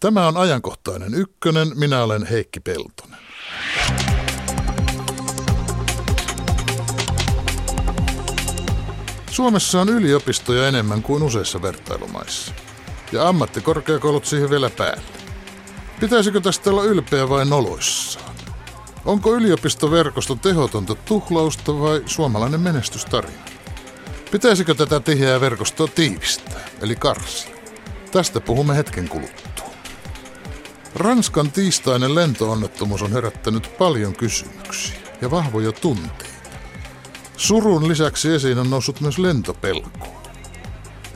[0.00, 1.72] Tämä on ajankohtainen ykkönen.
[1.74, 3.18] Minä olen Heikki Peltonen.
[9.30, 12.52] Suomessa on yliopistoja enemmän kuin useissa vertailumaissa.
[13.12, 15.18] Ja ammattikorkeakoulut siihen vielä päälle.
[16.00, 18.34] Pitäisikö tästä olla ylpeä vai noloissaan?
[19.04, 23.44] Onko yliopistoverkosto tehotonta tuhlausta vai suomalainen menestystarina?
[24.30, 27.56] Pitäisikö tätä tiheää verkostoa tiivistää, eli karsia?
[28.12, 29.57] Tästä puhumme hetken kuluttua.
[30.94, 36.24] Ranskan tiistainen lentoonnettomuus on herättänyt paljon kysymyksiä ja vahvoja tunteita.
[37.36, 40.08] Surun lisäksi esiin on noussut myös lentopelko.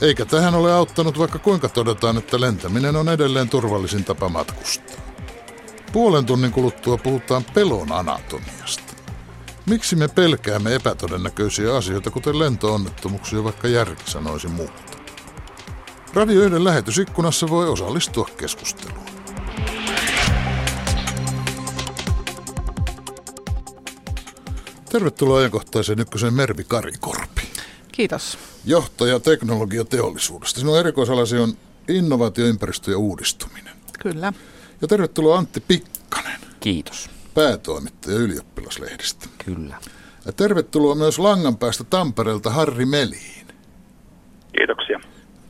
[0.00, 4.96] Eikä tähän ole auttanut vaikka kuinka todetaan, että lentäminen on edelleen turvallisin tapa matkustaa.
[5.92, 8.92] Puolen tunnin kuluttua puhutaan pelon anatomiasta.
[9.66, 14.82] Miksi me pelkäämme epätodennäköisiä asioita, kuten lentoonnettomuuksia, vaikka järki sanoisi muuta?
[16.14, 19.11] Radio 1 lähetysikkunassa voi osallistua keskusteluun.
[24.92, 27.42] Tervetuloa ajankohtaiseen ykkösen Mervi Karikorpi.
[27.92, 28.38] Kiitos.
[28.64, 30.60] Johtaja teknologiateollisuudesta.
[30.60, 31.52] Sinun erikoisalasi on
[31.88, 33.74] innovaatioympäristö ja uudistuminen.
[34.02, 34.32] Kyllä.
[34.82, 36.40] Ja tervetuloa Antti Pikkanen.
[36.60, 37.10] Kiitos.
[37.34, 39.28] Päätoimittaja ylioppilaslehdestä.
[39.44, 39.76] Kyllä.
[40.26, 43.46] Ja tervetuloa myös langan päästä Tampereelta Harri Meliin.
[44.58, 45.00] Kiitoksia.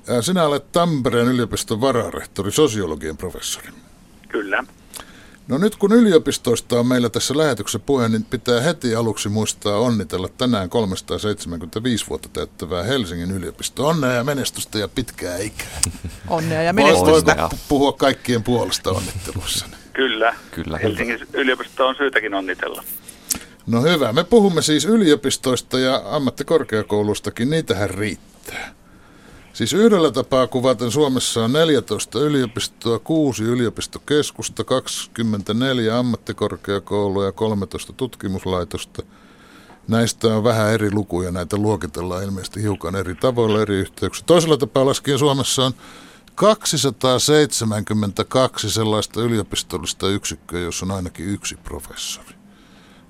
[0.07, 3.69] Ja sinä olet Tampereen yliopiston vararehtori, sosiologian professori.
[4.29, 4.65] Kyllä.
[5.53, 10.29] No nyt kun yliopistoista on meillä tässä lähetyksessä puhe, niin pitää heti aluksi muistaa onnitella
[10.29, 13.87] tänään 375 vuotta täyttävää Helsingin yliopisto.
[13.87, 15.81] Onnea ja menestystä ja pitkää ikää.
[16.29, 17.37] Onnea ja menestystä.
[17.37, 19.67] Voiko puhua kaikkien puolesta onnittelussa?
[19.93, 20.35] Kyllä.
[20.51, 20.79] Kyllä.
[20.79, 22.85] Helsingin yliopisto on syytäkin onnitella.
[23.67, 24.13] No hyvä.
[24.13, 27.51] Me puhumme siis yliopistoista ja ammattikorkeakoulustakin.
[27.51, 28.75] Niitähän riittää.
[29.53, 39.03] Siis yhdellä tapaa kuvaten Suomessa on 14 yliopistoa, 6 yliopistokeskusta, 24 ammattikorkeakoulua ja 13 tutkimuslaitosta.
[39.89, 44.27] Näistä on vähän eri lukuja, näitä luokitellaan ilmeisesti hiukan eri tavoilla, eri yhteyksissä.
[44.27, 45.73] Toisella tapaa laskien Suomessa on
[46.35, 52.35] 272 sellaista yliopistollista yksikköä, jossa on ainakin yksi professori.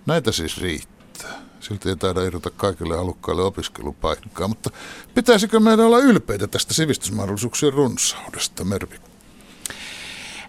[0.06, 1.51] Näitä siis riittää.
[1.62, 4.70] Silti ei taida irrota kaikille halukkaille opiskelupaikkaa, mutta
[5.14, 8.96] pitäisikö meidän olla ylpeitä tästä sivistysmahdollisuuksien runsaudesta, Mervi?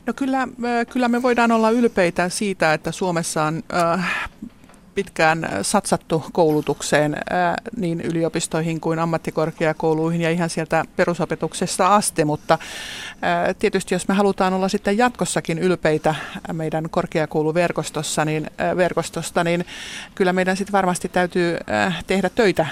[0.05, 0.47] No kyllä,
[0.89, 3.63] kyllä me voidaan olla ylpeitä siitä, että Suomessa on
[4.95, 7.17] pitkään satsattu koulutukseen
[7.77, 12.57] niin yliopistoihin kuin ammattikorkeakouluihin ja ihan sieltä perusopetuksesta asti, mutta
[13.59, 16.15] tietysti jos me halutaan olla sitten jatkossakin ylpeitä
[16.53, 19.65] meidän korkeakouluverkostossa, niin, verkostosta, niin
[20.15, 21.57] kyllä meidän sitten varmasti täytyy
[22.07, 22.65] tehdä töitä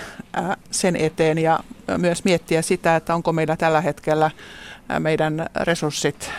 [0.72, 1.60] sen eteen ja
[1.98, 4.32] myös miettiä sitä, että onko meillä tällä hetkellä
[5.00, 6.32] meidän resurssit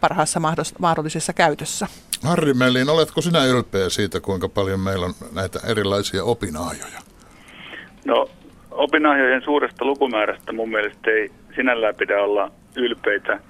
[0.00, 0.40] parhaassa
[0.78, 1.86] mahdollisessa käytössä.
[2.24, 7.00] Harri Mellin, oletko sinä ylpeä siitä, kuinka paljon meillä on näitä erilaisia opinahjoja?
[8.04, 8.30] No,
[8.70, 13.40] opinahjojen suuresta lukumäärästä mun mielestä ei sinällään pidä olla ylpeitä.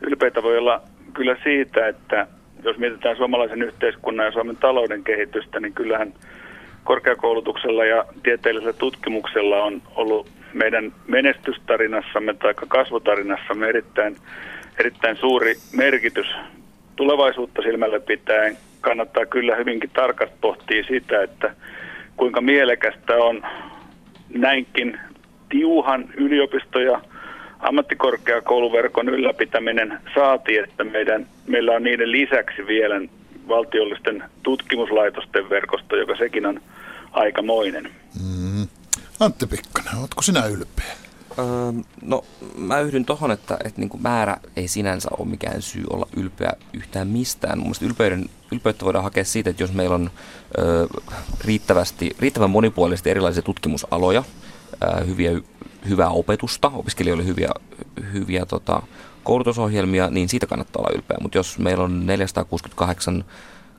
[0.00, 0.82] Ylpeitä voi olla
[1.14, 2.26] kyllä siitä, että
[2.64, 6.12] jos mietitään suomalaisen yhteiskunnan ja Suomen talouden kehitystä, niin kyllähän
[6.84, 14.16] korkeakoulutuksella ja tieteellisellä tutkimuksella on ollut meidän menestystarinassamme tai kasvutarinassamme erittäin,
[14.78, 16.26] erittäin suuri merkitys
[17.00, 21.54] tulevaisuutta silmällä pitäen kannattaa kyllä hyvinkin tarkasti pohtia sitä, että
[22.16, 23.42] kuinka mielekästä on
[24.34, 24.98] näinkin
[25.48, 27.00] tiuhan yliopisto- ja
[27.58, 33.00] ammattikorkeakouluverkon ylläpitäminen saati, että meidän, meillä on niiden lisäksi vielä
[33.48, 36.60] valtiollisten tutkimuslaitosten verkosto, joka sekin on
[37.12, 37.84] aikamoinen.
[37.84, 38.68] Mm.
[39.20, 41.09] Antti Pikkanen, oletko sinä ylpeä?
[42.02, 42.24] No
[42.56, 46.52] mä yhdyn tohon, että, että niin kuin määrä ei sinänsä ole mikään syy olla ylpeä
[46.72, 47.58] yhtään mistään.
[47.58, 50.10] Mun ylpeyden, ylpeyttä voidaan hakea siitä, että jos meillä on
[50.58, 50.86] öö,
[51.44, 54.24] riittävästi, riittävän monipuolisesti erilaisia tutkimusaloja,
[54.82, 55.30] öö, hyviä,
[55.88, 57.50] hyvää opetusta, opiskelijoille hyviä,
[58.12, 58.82] hyviä tota,
[59.24, 61.16] koulutusohjelmia, niin siitä kannattaa olla ylpeä.
[61.22, 63.24] Mutta jos meillä on 468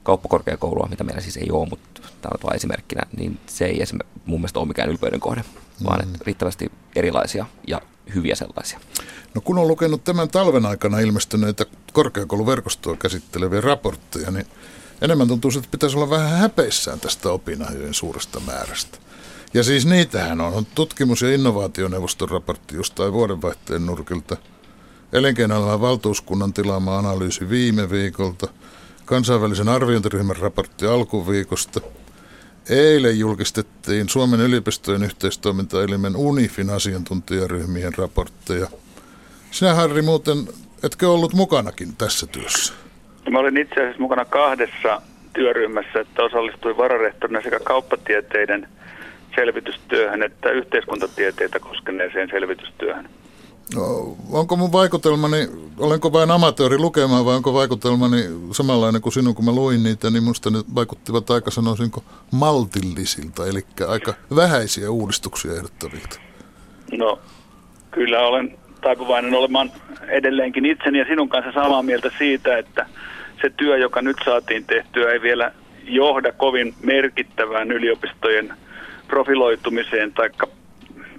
[0.03, 4.39] kauppakorkeakoulua, mitä meillä siis ei ole, mutta tämä on esimerkkinä, niin se ei esimerkiksi mun
[4.39, 5.43] mielestä ole mikään ylpeyden kohde
[5.83, 6.13] vaan mm.
[6.13, 7.81] että riittävästi erilaisia ja
[8.15, 8.79] hyviä sellaisia.
[9.35, 14.47] No kun on lukenut tämän talven aikana ilmestyneitä korkeakouluverkostoa käsitteleviä raportteja, niin
[15.01, 18.97] enemmän tuntuu, että pitäisi olla vähän häpeissään tästä opinahjojen suuresta määrästä.
[19.53, 20.53] Ja siis niitähän on.
[20.53, 24.37] on tutkimus- ja innovaationeuvoston raportti jostain vuodenvaihteen nurkilta,
[25.13, 28.47] elinkeinoelämän valtuuskunnan tilaama analyysi viime viikolta,
[29.05, 31.81] kansainvälisen arviointiryhmän raportti alkuviikosta–
[32.69, 38.67] Eilen julkistettiin Suomen yliopistojen yhteistoimintaelimen UNIFin asiantuntijaryhmien raportteja.
[39.51, 40.37] Sinä Harri muuten
[40.83, 42.73] etkö ollut mukanakin tässä työssä?
[43.31, 45.01] Mä olin itse asiassa mukana kahdessa
[45.33, 48.67] työryhmässä, että osallistuin vararehtorina sekä kauppatieteiden
[49.35, 53.09] selvitystyöhön että yhteiskuntatieteitä koskeneeseen selvitystyöhön.
[53.75, 55.47] No, onko mun vaikutelmani,
[55.77, 58.17] olenko vain amatööri lukemaan vai onko vaikutelmani
[58.51, 63.65] samanlainen kuin sinun, kun mä luin niitä, niin musta ne vaikuttivat aika sanoisinko maltillisilta, eli
[63.87, 66.19] aika vähäisiä uudistuksia ehdottavilta.
[66.97, 67.19] No,
[67.91, 69.71] kyllä olen taipuvainen olemaan
[70.07, 72.85] edelleenkin itseni ja sinun kanssa samaa mieltä siitä, että
[73.41, 75.51] se työ, joka nyt saatiin tehtyä, ei vielä
[75.83, 78.53] johda kovin merkittävään yliopistojen
[79.07, 80.29] profiloitumiseen tai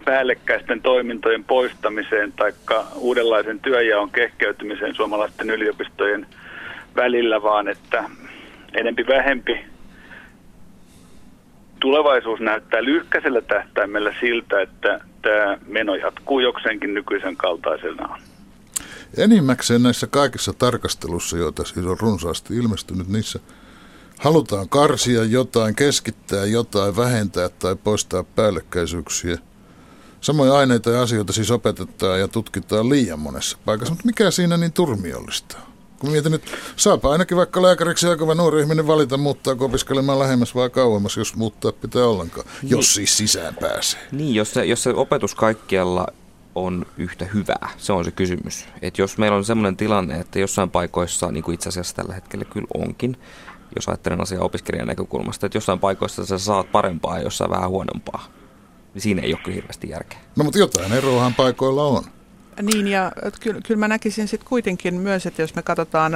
[0.05, 2.53] päällekkäisten toimintojen poistamiseen tai
[2.95, 6.27] uudenlaisen työjaon kehkeytymiseen suomalaisten yliopistojen
[6.97, 8.05] välillä, vaan että
[8.75, 9.65] enempi vähempi
[11.81, 18.21] tulevaisuus näyttää lyhkäisellä tähtäimellä siltä, että tämä meno jatkuu jokseenkin nykyisen kaltaisenaan.
[19.17, 23.39] Enimmäkseen näissä kaikissa tarkastelussa, joita siis on runsaasti ilmestynyt, niissä
[24.19, 29.39] halutaan karsia jotain, keskittää jotain, vähentää tai poistaa päällekkäisyyksiä.
[30.23, 34.73] Samoja aineita ja asioita siis opetetaan ja tutkitaan liian monessa paikassa, mutta mikä siinä niin
[34.73, 35.73] turmiollista on?
[35.99, 36.43] Kun mietin nyt,
[36.77, 41.73] saapa ainakin vaikka lääkäriksi aikava nuori ihminen valita, muuttaa opiskelemaan lähemmäs vai kauemmas, jos muuttaa
[41.73, 42.71] pitää ollenkaan, niin.
[42.71, 44.01] jos siis sisään pääsee.
[44.13, 46.07] Niin, jos se, jos se opetus kaikkialla
[46.55, 47.69] on yhtä hyvää?
[47.77, 48.65] Se on se kysymys.
[48.83, 52.45] Että jos meillä on sellainen tilanne, että jossain paikoissa, niin kuin itse asiassa tällä hetkellä
[52.45, 53.17] kyllä onkin,
[53.77, 58.29] jos ajattelen asiaa opiskelijan näkökulmasta, että jossain paikoissa sä saat parempaa ja jossain vähän huonompaa,
[59.01, 60.19] siinä ei ole kyllä hirveästi järkeä.
[60.37, 62.05] No mutta jotain eroahan paikoilla on.
[62.63, 66.13] Niin ja kyllä, kyllä mä näkisin sitten kuitenkin myös, että jos me katsotaan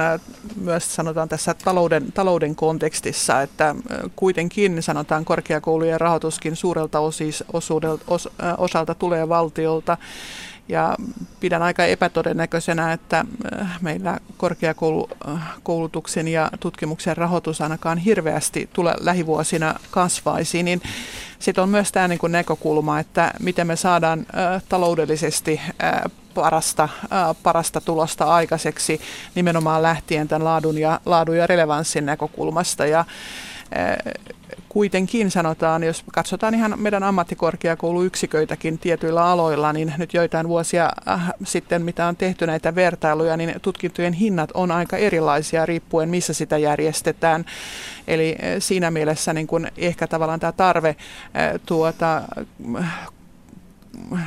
[0.61, 3.75] myös sanotaan tässä talouden, talouden kontekstissa, että
[4.15, 9.97] kuitenkin sanotaan korkeakoulujen rahoituskin suurelta osis, osuudelta, os, osalta tulee valtiolta
[10.69, 10.95] ja
[11.39, 13.25] pidän aika epätodennäköisenä, että
[13.81, 20.81] meillä korkeakoulutuksen ja tutkimuksen rahoitus ainakaan hirveästi tule lähivuosina kasvaisi, niin
[21.39, 24.25] sitten on myös tämä niin näkökulma, että miten me saadaan
[24.69, 25.61] taloudellisesti
[26.33, 26.89] parasta,
[27.43, 29.01] parasta tulosta aikaiseksi
[29.35, 32.85] nimenomaan lähtien tämän laadun ja, laadun ja relevanssin näkökulmasta.
[32.85, 33.05] Ja,
[34.77, 41.81] kuitenkin sanotaan, jos katsotaan ihan meidän ammattikorkeakouluyksiköitäkin tietyillä aloilla, niin nyt joitain vuosia äh, sitten,
[41.81, 47.45] mitä on tehty näitä vertailuja, niin tutkintojen hinnat on aika erilaisia riippuen, missä sitä järjestetään.
[48.07, 50.95] Eli siinä mielessä niin kun ehkä tavallaan tämä tarve
[51.65, 52.21] tuota,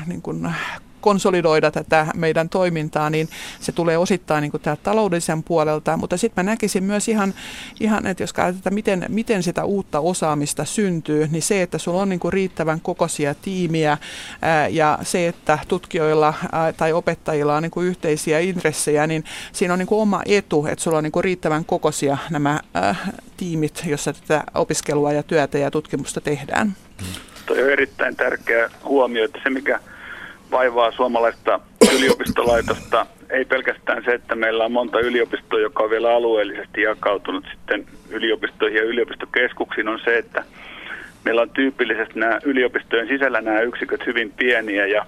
[0.06, 0.52] niin kun
[1.00, 3.28] konsolidoida tätä meidän toimintaa, niin
[3.60, 7.34] se tulee osittain niin kuin täältä taloudellisen puolelta, mutta sitten mä näkisin myös ihan,
[7.80, 12.08] ihan että jos katsotaan, miten, miten sitä uutta osaamista syntyy, niin se, että sulla on
[12.08, 13.98] niin kuin riittävän kokoisia tiimiä
[14.42, 19.72] ää, ja se, että tutkijoilla ää, tai opettajilla on niin kuin yhteisiä intressejä, niin siinä
[19.72, 22.94] on niin kuin oma etu, että sulla on niin kuin riittävän kokoisia nämä ää,
[23.36, 26.76] tiimit, jossa tätä opiskelua ja työtä ja tutkimusta tehdään.
[27.46, 29.80] Tuo on erittäin tärkeä huomio, että se mikä
[30.50, 31.60] vaivaa suomalaista
[31.96, 37.86] yliopistolaitosta ei pelkästään se, että meillä on monta yliopistoa, joka on vielä alueellisesti jakautunut sitten
[38.10, 40.44] yliopistoihin ja yliopistokeskuksiin, on se, että
[41.24, 45.06] meillä on tyypillisesti nämä yliopistojen sisällä nämä yksiköt hyvin pieniä ja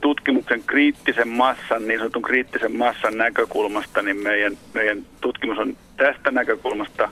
[0.00, 7.08] tutkimuksen kriittisen massan, niin sanotun kriittisen massan näkökulmasta, niin meidän, meidän tutkimus on tästä näkökulmasta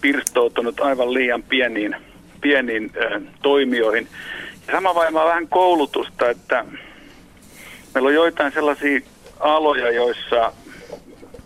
[0.00, 1.96] pirstoutunut aivan liian pieniin,
[2.40, 4.08] pieniin äh, toimijoihin.
[4.72, 6.64] Sama vaimaa vähän koulutusta, että
[7.94, 9.00] meillä on joitain sellaisia
[9.40, 10.52] aloja, joissa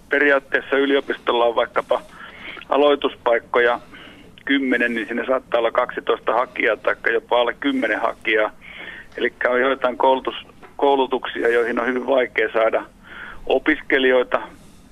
[0.09, 2.02] periaatteessa yliopistolla on vaikkapa
[2.68, 3.80] aloituspaikkoja
[4.45, 8.50] 10, niin sinne saattaa olla 12 hakijaa tai jopa alle 10 hakijaa.
[9.16, 10.35] Eli on joitain koulutus,
[10.76, 12.83] koulutuksia, joihin on hyvin vaikea saada
[13.47, 14.42] opiskelijoita.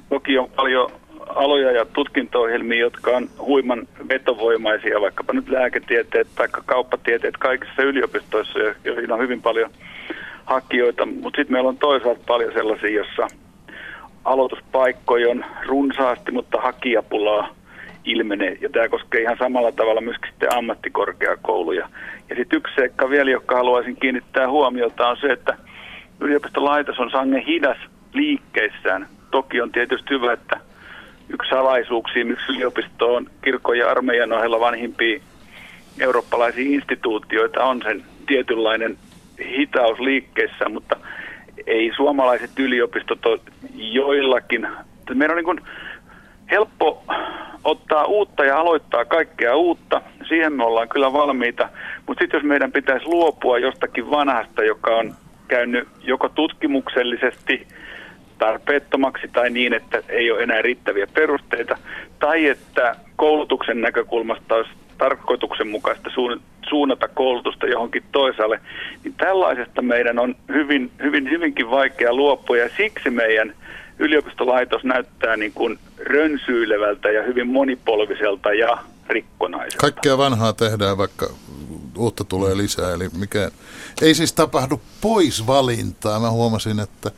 [0.09, 0.93] Toki on paljon
[1.35, 9.13] aloja ja tutkinto-ohjelmia, jotka on huiman vetovoimaisia, vaikkapa nyt lääketieteet tai kauppatieteet kaikissa yliopistoissa, joihin
[9.13, 9.71] on hyvin paljon
[10.45, 11.07] hakijoita.
[11.07, 13.27] Mutta sitten meillä on toisaalta paljon sellaisia, joissa
[14.25, 17.55] aloituspaikkoja on runsaasti, mutta hakijapulaa
[18.05, 18.59] ilmenee.
[18.61, 21.89] Ja tämä koskee ihan samalla tavalla myöskin sitten ammattikorkeakouluja.
[22.31, 25.57] Ja sitten yksi seikka vielä, joka haluaisin kiinnittää huomiota, on se, että
[26.21, 27.79] yliopistolaitos on sangen hidas
[28.13, 29.09] liikkeissään.
[29.31, 30.61] Toki on tietysti hyvä, että
[31.29, 35.21] yksi salaisuuksia, miksi yliopisto on kirkon ja armeijan ohella vanhimpia
[36.01, 38.99] eurooppalaisia instituutioita, on sen tietynlainen
[39.41, 40.97] hitaus liikkeessä, mutta
[41.67, 43.41] ei suomalaiset yliopistot ole
[43.75, 44.69] joillakin.
[45.15, 45.67] Meidän on niin
[46.51, 47.05] helppo
[47.65, 50.01] ottaa uutta ja aloittaa kaikkea uutta.
[50.29, 51.69] Siihen me ollaan kyllä valmiita.
[52.07, 55.15] Mutta sitten jos meidän pitäisi luopua jostakin vanhasta, joka on
[55.49, 57.67] käynyt joko tutkimuksellisesti
[58.39, 61.79] tarpeettomaksi tai niin, että ei ole enää riittäviä perusteita,
[62.19, 66.11] tai että koulutuksen näkökulmasta olisi tarkoituksenmukaista
[66.69, 68.61] suunnata koulutusta johonkin toisaalle,
[69.05, 73.55] niin tällaisesta meidän on hyvin, hyvin, hyvinkin vaikea luopua ja siksi meidän
[73.99, 79.81] yliopistolaitos näyttää niin kuin rönsyilevältä ja hyvin monipolviselta ja rikkonaiselta.
[79.81, 81.31] Kaikkea vanhaa tehdään, vaikka
[81.99, 82.95] uutta tulee lisää.
[82.95, 83.51] Eli mikä,
[84.03, 86.21] ei siis tapahdu poisvalintaa.
[86.21, 87.11] Mä huomasin, että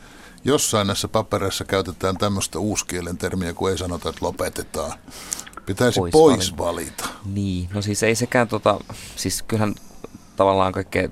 [0.47, 4.93] jossain näissä papereissa käytetään tämmöistä uuskielen termiä, kun ei sanota, että lopetetaan.
[5.65, 7.07] Pitäisi pois, pois valita.
[7.25, 8.79] Niin, no siis ei sekään tota,
[9.15, 9.75] siis kyllähän
[10.35, 11.09] tavallaan kaikkea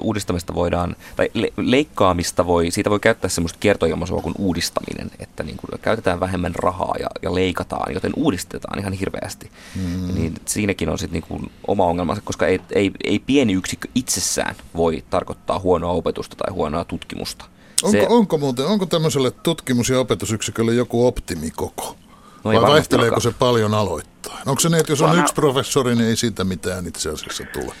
[0.00, 5.56] uudistamista voidaan, tai le- leikkaamista voi, siitä voi käyttää semmoista kiertoilmaisua kuin uudistaminen, että niin
[5.56, 9.50] kuin käytetään vähemmän rahaa ja, ja leikataan, joten uudistetaan ihan hirveästi.
[9.76, 10.14] Mm.
[10.14, 15.04] Niin siinäkin on sitten niin oma ongelmansa, koska ei, ei, ei pieni yksikkö itsessään voi
[15.10, 17.44] tarkoittaa huonoa opetusta tai huonoa tutkimusta.
[17.82, 21.96] Onko, se, onko muuten, onko tämmöiselle tutkimus- ja opetusyksikölle joku optimikoko?
[22.44, 24.48] No Vai vaihteleeko se paljon aloittain?
[24.48, 25.22] Onko se niin, että jos on Vanha...
[25.22, 27.72] yksi professori, niin ei siitä mitään itse asiassa tule?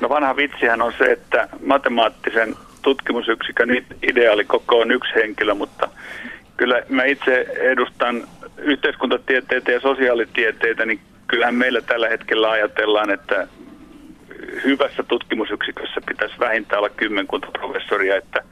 [0.00, 3.68] No vanha vitsihän on se, että matemaattisen tutkimusyksikön
[4.02, 5.88] ideaali koko on yksi henkilö, mutta
[6.56, 13.48] kyllä mä itse edustan yhteiskuntatieteitä ja sosiaalitieteitä, niin kyllähän meillä tällä hetkellä ajatellaan, että
[14.64, 18.44] hyvässä tutkimusyksikössä pitäisi vähintään olla kymmenkunta professoria, että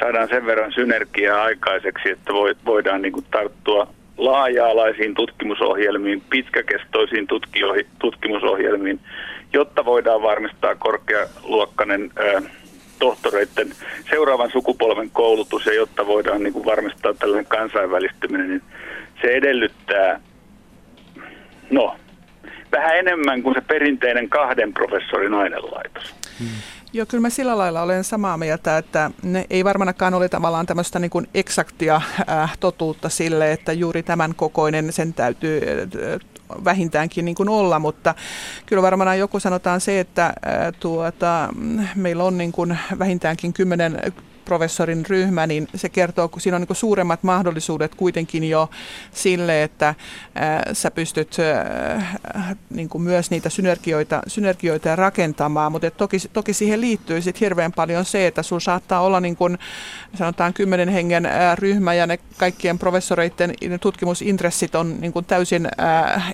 [0.00, 2.32] saadaan sen verran synergiaa aikaiseksi, että
[2.66, 7.26] voidaan niin kuin tarttua laaja-alaisiin tutkimusohjelmiin, pitkäkestoisiin
[7.98, 9.00] tutkimusohjelmiin,
[9.52, 12.10] jotta voidaan varmistaa korkealuokkainen
[12.98, 13.72] tohtoreiden
[14.10, 18.62] seuraavan sukupolven koulutus ja jotta voidaan niin kuin varmistaa tällainen kansainvälistyminen, niin
[19.22, 20.20] se edellyttää
[21.70, 21.96] no,
[22.72, 26.14] vähän enemmän kuin se perinteinen kahden professorin ainelaitos.
[26.38, 26.75] Hmm.
[26.92, 30.98] Joo, kyllä mä sillä lailla olen samaa mieltä, että ne ei varmaankaan ole tavallaan tämmöistä
[30.98, 32.00] niin kuin eksaktia
[32.30, 38.14] äh, totuutta sille, että juuri tämän kokoinen sen täytyy äh, vähintäänkin niin kuin olla, mutta
[38.66, 40.34] kyllä varmaan joku sanotaan se, että äh,
[40.80, 41.48] tuota,
[41.94, 44.00] meillä on niin kuin vähintäänkin kymmenen
[44.46, 48.70] professorin ryhmä, niin se kertoo, kun siinä on niin suuremmat mahdollisuudet kuitenkin jo
[49.12, 49.94] sille, että
[50.34, 57.20] ää, sä pystyt ää, niin myös niitä synergioita, synergioita rakentamaan, mutta toki, toki siihen liittyy
[57.20, 59.58] sit hirveän paljon se, että sun saattaa olla niin kuin,
[60.14, 65.68] sanotaan kymmenen hengen ryhmä ja ne kaikkien professoreiden tutkimusintressit on niin kuin täysin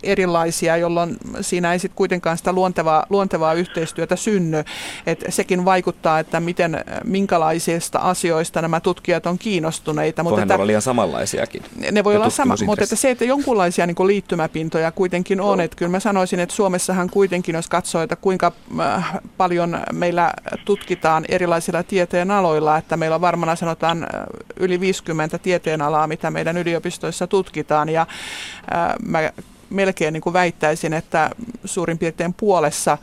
[0.03, 4.65] erilaisia, jolloin siinä ei sitten kuitenkaan sitä luontevaa, luontevaa yhteistyötä synny.
[5.07, 10.23] Et sekin vaikuttaa, että miten, minkälaisista asioista nämä tutkijat on kiinnostuneita.
[10.23, 11.63] Mutta olla liian samanlaisiakin.
[11.93, 15.61] Ne voi olla sama, mutta että se, että jonkunlaisia niin liittymäpintoja kuitenkin on.
[15.61, 20.33] Että kyllä mä sanoisin, että Suomessahan kuitenkin, jos katsoo, että kuinka äh, paljon meillä
[20.65, 24.09] tutkitaan erilaisilla tieteen aloilla, että meillä on varmana sanotaan äh,
[24.57, 27.89] yli 50 tieteenalaa, mitä meidän yliopistoissa tutkitaan.
[27.89, 29.31] Ja äh, mä
[29.73, 31.31] melkein niin kuin väittäisin, että
[31.65, 32.99] suurin piirtein puolessa,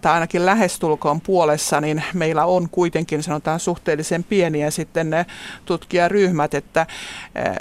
[0.00, 5.26] tai ainakin lähestulkoon puolessa, niin meillä on kuitenkin sanotaan suhteellisen pieniä sitten ne
[5.64, 6.86] tutkijaryhmät, että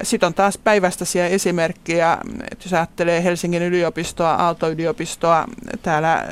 [0.03, 2.17] sitten on taas päivästäisiä esimerkkejä,
[2.51, 5.45] että jos ajattelee Helsingin yliopistoa, Aalto-yliopistoa,
[5.81, 6.25] täällä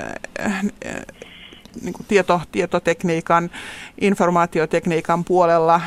[1.81, 3.51] niin kuin tieto, tietotekniikan,
[4.01, 5.81] informaatiotekniikan puolella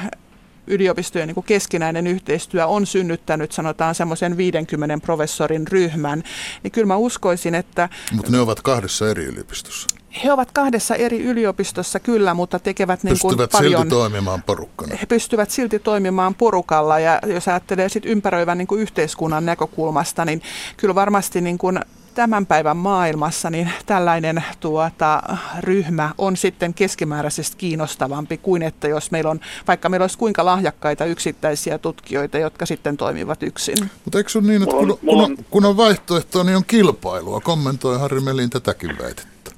[0.67, 6.23] yliopistojen niin keskinäinen yhteistyö on synnyttänyt, sanotaan semmoisen 50 professorin ryhmän,
[6.63, 7.89] niin kyllä mä uskoisin, että...
[8.13, 9.97] Mutta ne ovat kahdessa eri yliopistossa.
[10.25, 13.83] He ovat kahdessa eri yliopistossa kyllä, mutta tekevät niin kuin pystyvät paljon...
[13.83, 14.97] silti toimimaan porukkana.
[15.01, 20.43] He pystyvät silti toimimaan porukalla ja jos ajattelee sit ympäröivän niin kuin yhteiskunnan näkökulmasta, niin
[20.77, 21.81] kyllä varmasti niin kuin
[22.17, 25.23] tämän päivän maailmassa niin tällainen tuota,
[25.61, 31.05] ryhmä on sitten keskimääräisesti kiinnostavampi kuin että jos meillä on, vaikka meillä olisi kuinka lahjakkaita
[31.05, 33.77] yksittäisiä tutkijoita, jotka sitten toimivat yksin.
[34.05, 37.41] Mutta eikö ole niin, että kun, kun, on, kun on vaihtoehtoa, niin on kilpailua?
[37.41, 39.51] Kommentoi Harri Melin tätäkin väitettä.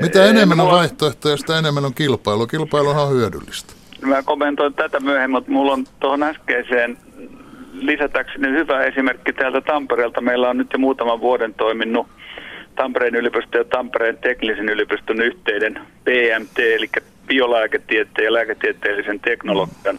[0.00, 2.46] Mitä enemmän on vaihtoehtoja, sitä enemmän on kilpailu.
[2.46, 3.72] Kilpailu on hyödyllistä.
[4.00, 6.98] Mä kommentoin tätä myöhemmin, mutta mulla on tuohon äskeiseen
[7.80, 10.20] lisätäkseni hyvä esimerkki täältä Tampereelta.
[10.20, 12.06] Meillä on nyt jo muutaman vuoden toiminut
[12.74, 16.90] Tampereen yliopiston ja Tampereen teknillisen yliopiston yhteinen PMT, eli
[17.26, 19.98] biolääketieteen ja lääketieteellisen teknologian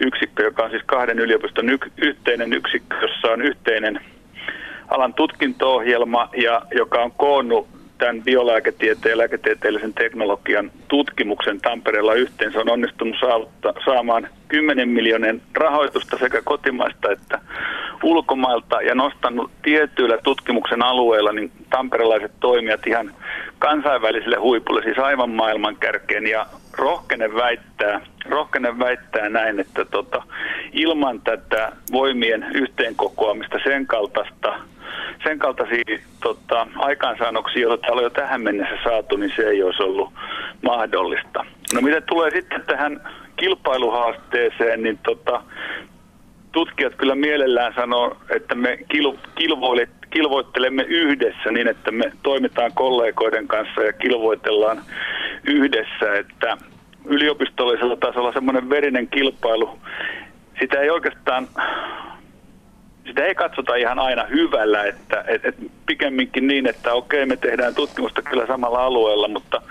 [0.00, 4.00] yksikkö, joka on siis kahden yliopiston y- yhteinen yksikkö, jossa on yhteinen
[4.88, 12.52] alan tutkinto-ohjelma ja joka on koonnut tämän biolääketieteen ja lääketieteellisen teknologian tutkimuksen Tampereella yhteen.
[12.52, 17.38] Se on onnistunut saavutta, saamaan 10 miljoonan rahoitusta sekä kotimaista että
[18.02, 23.14] ulkomailta ja nostanut tietyillä tutkimuksen alueilla niin tamperelaiset toimijat ihan
[23.58, 26.26] kansainväliselle huipulle, siis aivan maailman kärkeen.
[26.26, 30.22] Ja rohkenen väittää, rohkenen väittää näin, että tota,
[30.72, 34.58] ilman tätä voimien yhteenkokoamista sen kaltaista
[35.26, 39.82] sen kaltaisia tota, aikaansaannoksia, joita täällä on jo tähän mennessä saatu, niin se ei olisi
[39.82, 40.12] ollut
[40.62, 41.46] mahdollista.
[41.74, 43.00] No mitä tulee sitten tähän
[43.36, 45.42] kilpailuhaasteeseen, niin tota,
[46.52, 53.48] tutkijat kyllä mielellään sanoo, että me kil, kilvoilet, kilvoittelemme yhdessä niin, että me toimitaan kollegoiden
[53.48, 54.82] kanssa ja kilvoitellaan
[55.44, 56.56] yhdessä, että
[57.04, 59.78] yliopistollisella tasolla semmoinen verinen kilpailu,
[60.60, 61.48] sitä ei oikeastaan
[63.06, 65.54] sitä ei katsota ihan aina hyvällä, että et, et
[65.86, 69.62] pikemminkin niin, että okei me tehdään tutkimusta kyllä samalla alueella, mutta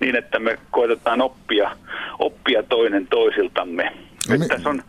[0.00, 1.70] niin, että me koetetaan oppia,
[2.18, 3.92] oppia toinen toisiltamme.
[4.28, 4.82] No, että tässä on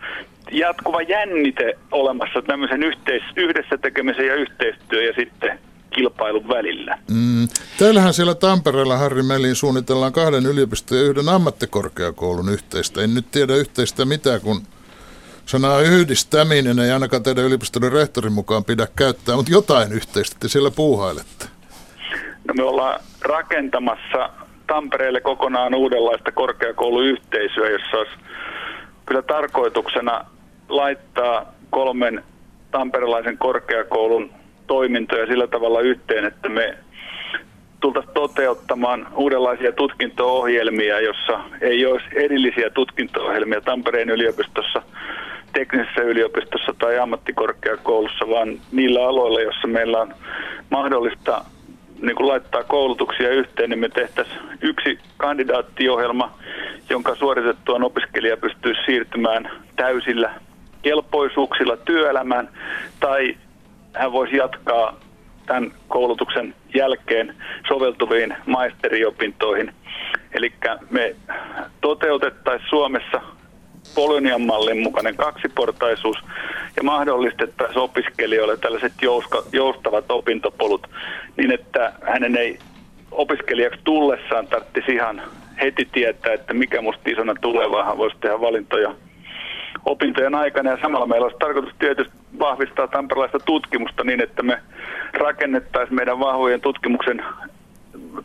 [0.52, 5.60] jatkuva jännite olemassa tämmöisen yhteis, yhdessä tekemisen ja yhteistyö ja sitten
[5.90, 6.98] kilpailun välillä.
[7.12, 7.48] Mm.
[7.78, 13.02] Teillähän siellä Tampereella, Harri Melin, suunnitellaan kahden yliopiston ja yhden ammattikorkeakoulun yhteistä.
[13.02, 14.62] En nyt tiedä yhteistä mitä, kun
[15.46, 20.72] sanaa yhdistäminen ei ainakaan teidän yliopiston rehtorin mukaan pidä käyttää, mutta jotain yhteistä te siellä
[20.72, 21.46] puuhailette.
[22.48, 24.30] No me ollaan rakentamassa
[24.68, 28.12] Tampereelle kokonaan uudenlaista korkeakouluyhteisöä, jossa olisi
[29.06, 30.26] kyllä tarkoituksena
[30.70, 32.24] laittaa kolmen
[32.72, 34.32] tamperelaisen korkeakoulun
[34.68, 36.78] toimintoja sillä tavalla yhteen, että me
[37.80, 44.82] tultaisiin toteuttamaan uudenlaisia tutkinto-ohjelmia, jossa ei olisi erillisiä tutkinto-ohjelmia Tampereen yliopistossa,
[45.56, 50.14] teknisessä yliopistossa tai ammattikorkeakoulussa, vaan niillä aloilla, joissa meillä on
[50.72, 51.46] mahdollista
[52.02, 56.38] niin kuin laittaa koulutuksia yhteen, niin me tehtäisiin yksi kandidaattiohjelma,
[56.90, 60.34] jonka suoritettuaan opiskelija pystyy siirtymään täysillä
[60.82, 62.50] kelpoisuuksilla työelämään,
[63.00, 63.38] tai
[63.94, 65.00] hän voisi jatkaa
[65.46, 67.36] tämän koulutuksen jälkeen
[67.68, 69.72] soveltuviin maisteriopintoihin.
[70.34, 70.54] Eli
[70.90, 71.16] me
[71.82, 73.22] toteutettaisiin Suomessa
[73.96, 76.18] Polonian mallin mukainen kaksiportaisuus
[76.76, 80.88] ja mahdollistettaisiin opiskelijoille tällaiset jouska, joustavat opintopolut
[81.38, 82.60] niin, että hänen ei
[83.12, 85.22] opiskelijaksi tullessaan tarvitsisi ihan
[85.62, 88.96] heti tietää, että mikä musta isona tulee, vaan hän voisi tehdä valintoja
[89.86, 90.72] opintojen aikana.
[90.72, 94.62] Ja samalla meillä olisi tarkoitus tietysti vahvistaa tamperelaista tutkimusta niin, että me
[95.14, 97.24] rakennettaisiin meidän vahvojen tutkimuksen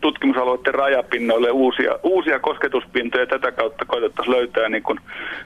[0.01, 5.01] tutkimusalueiden rajapinnoille uusia, uusia kosketuspintoja ja tätä kautta koitettaisiin löytää niin kuin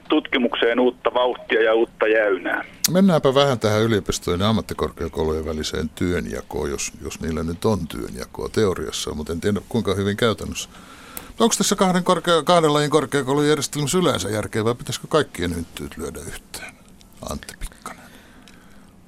[0.09, 2.63] tutkimukseen uutta vauhtia ja uutta jäynää.
[2.91, 9.13] Mennäänpä vähän tähän yliopistojen ja ammattikorkeakoulujen väliseen työnjakoon, jos, jos niillä nyt on työnjakoa teoriassa,
[9.13, 10.69] mutta en tiedä kuinka hyvin käytännössä.
[11.39, 16.19] Onko tässä kahden, korkea, kahden lajin korkeakoulun järjestelmässä yleensä järkeä vai pitäisikö kaikkien hynttyt lyödä
[16.19, 16.73] yhteen?
[17.31, 17.74] Antti.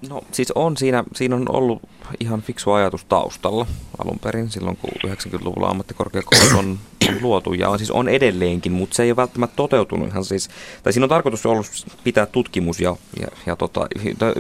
[0.10, 1.82] No siis on siinä, siinä on ollut
[2.20, 3.66] ihan fiksu ajatus taustalla
[3.98, 6.80] alun perin silloin, kun 90-luvulla ammattikorkeakoulut on,
[7.22, 7.54] luotu.
[7.54, 10.50] Ja on, siis on edelleenkin, mutta se ei ole välttämättä toteutunut ihan siis,
[10.84, 11.66] tai siinä on tarkoitus ollut
[12.04, 13.88] pitää tutkimus ja, ja, ja tota,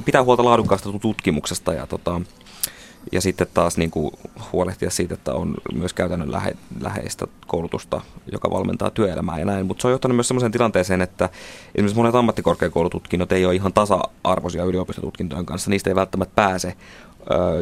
[0.06, 2.22] pitää huolta laadukkaasta tutkimuksesta ja tota,
[3.12, 4.12] ja sitten taas niin kuin
[4.54, 9.66] huolehtia siitä, että on myös käytännön lähe, läheistä koulutusta, joka valmentaa työelämää ja näin.
[9.66, 11.30] Mutta se on johtanut myös sellaiseen tilanteeseen, että
[11.76, 15.70] esimerkiksi monet ammattikorkeakoulututkinnot ei ole ihan tasa-arvoisia yliopistotutkintojen kanssa.
[15.70, 16.76] Niistä ei välttämättä pääse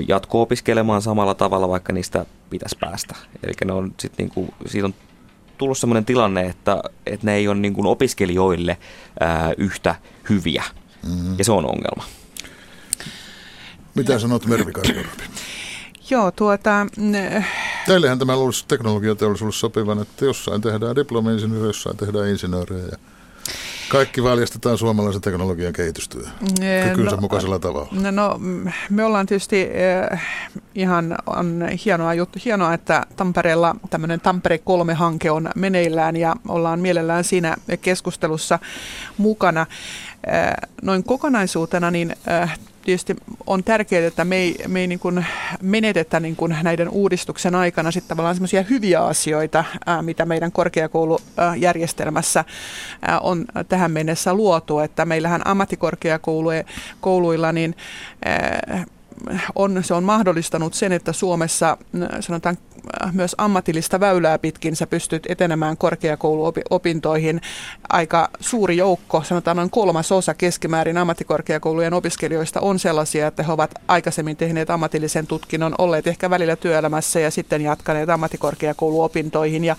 [0.08, 3.16] jatko-opiskelemaan samalla tavalla, vaikka niistä pitäisi päästä.
[3.44, 4.94] Eli ne on sit niin kuin, siitä on
[5.58, 8.78] tullut sellainen tilanne, että, että ne ei ole niin kuin opiskelijoille
[9.20, 9.96] ää, yhtä
[10.30, 10.64] hyviä.
[11.08, 11.36] Mm-hmm.
[11.38, 12.04] Ja se on ongelma.
[13.96, 14.72] Mitä sanot Mervi
[16.10, 16.88] Joo, tuota...
[17.86, 22.98] Teillehän tämä luulisi teknologiateollisuudessa sopivan, että jossain tehdään diplomi-insinööriä, jossain tehdään insinöörejä ja
[23.90, 26.22] kaikki valjastetaan suomalaisen teknologian kehitystyö
[26.90, 27.88] kykynsä no, mukaisella tavalla.
[27.92, 28.40] No, no,
[28.90, 30.22] me ollaan tietysti eh,
[30.76, 37.24] ihan on hienoa, juttu, hienoa, että Tampereella tämmöinen Tampere 3-hanke on meneillään ja ollaan mielellään
[37.24, 38.60] siinä keskustelussa
[39.18, 39.66] mukana.
[40.28, 43.16] Eh, noin kokonaisuutena niin eh, tietysti
[43.48, 45.26] on tärkeää, että me ei, me ei niin kuin
[45.62, 49.64] menetetä niin kuin näiden uudistuksen aikana sitten tavallaan semmoisia hyviä asioita,
[50.02, 52.46] mitä meidän korkeakoulujärjestelmässä
[53.22, 54.80] on tähän mennessä luotu.
[54.80, 57.76] Että meillähän ammattikorkeakouluilla niin
[59.56, 61.78] on, se on mahdollistanut sen, että Suomessa
[62.20, 62.58] sanotaan
[63.14, 67.42] myös ammatillista väylää pitkin sä pystyt etenemään korkeakouluopintoihin.
[67.90, 73.72] Aika suuri joukko, sanotaan noin kolmas osa keskimäärin ammattikorkeakoulujen opiskelijoista on sellaisia, että he ovat
[73.88, 79.64] aikaisemmin tehneet ammatillisen tutkinnon, olleet ehkä välillä työelämässä ja sitten jatkaneet ammattikorkeakouluopintoihin.
[79.64, 79.76] Ja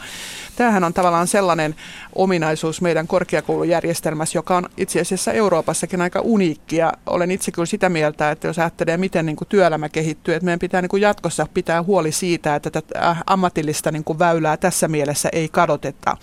[0.57, 1.75] tämähän on tavallaan sellainen
[2.15, 6.77] ominaisuus meidän korkeakoulujärjestelmässä, joka on itse asiassa Euroopassakin aika uniikki.
[6.77, 10.35] Ja olen itse kyllä sitä mieltä, että jos ajattelee, miten niin kuin työelämä kehittyy.
[10.35, 14.57] Että meidän pitää niin kuin jatkossa pitää huoli siitä, että tätä ammatillista niin kuin väylää
[14.57, 16.17] tässä mielessä ei kadoteta.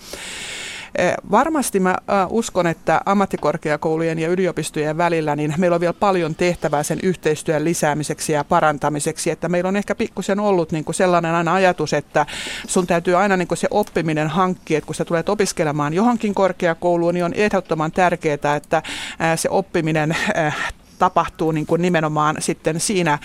[0.98, 1.96] Eh, varmasti mä
[2.28, 8.32] uskon, että ammattikorkeakoulujen ja yliopistojen välillä niin meillä on vielä paljon tehtävää sen yhteistyön lisäämiseksi
[8.32, 12.26] ja parantamiseksi, että meillä on ehkä pikkusen ollut niin kuin sellainen aina ajatus, että
[12.66, 17.14] sun täytyy aina niin kuin se oppiminen hankkia, että kun sä tulet opiskelemaan johonkin korkeakouluun,
[17.14, 18.82] niin on ehdottoman tärkeää, että
[19.36, 20.16] se oppiminen
[20.98, 23.18] tapahtuu niin kuin nimenomaan sitten siinä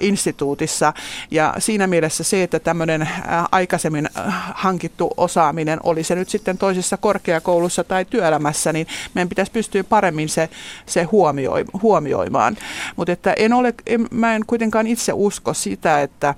[0.00, 0.92] instituutissa.
[1.30, 3.08] Ja siinä mielessä se, että tämmöinen
[3.52, 4.08] aikaisemmin
[4.54, 10.28] hankittu osaaminen, oli se nyt sitten toisessa korkeakoulussa tai työelämässä, niin meidän pitäisi pystyä paremmin
[10.28, 10.48] se,
[10.86, 12.56] se huomioi, huomioimaan.
[12.96, 16.34] Mutta että en ole, en, mä en kuitenkaan itse usko sitä, että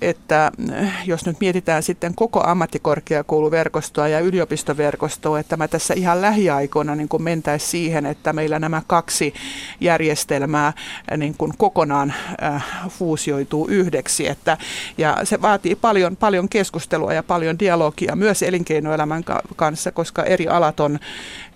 [0.00, 6.94] että eh, jos nyt mietitään sitten koko ammattikorkeakouluverkostoa ja yliopistoverkostoa, että mä tässä ihan lähiaikoina
[6.94, 9.34] niin kuin mentäisiin siihen, että meillä nämä kaksi
[9.80, 10.72] järjestelmää
[11.10, 14.28] eh, niin kuin kokonaan äh, fuusioituu yhdeksi.
[14.28, 14.58] Että,
[14.98, 19.24] ja se vaatii paljon, paljon keskustelua ja paljon dialogia myös elinkeinoelämän
[19.56, 20.98] kanssa, koska eri alat on,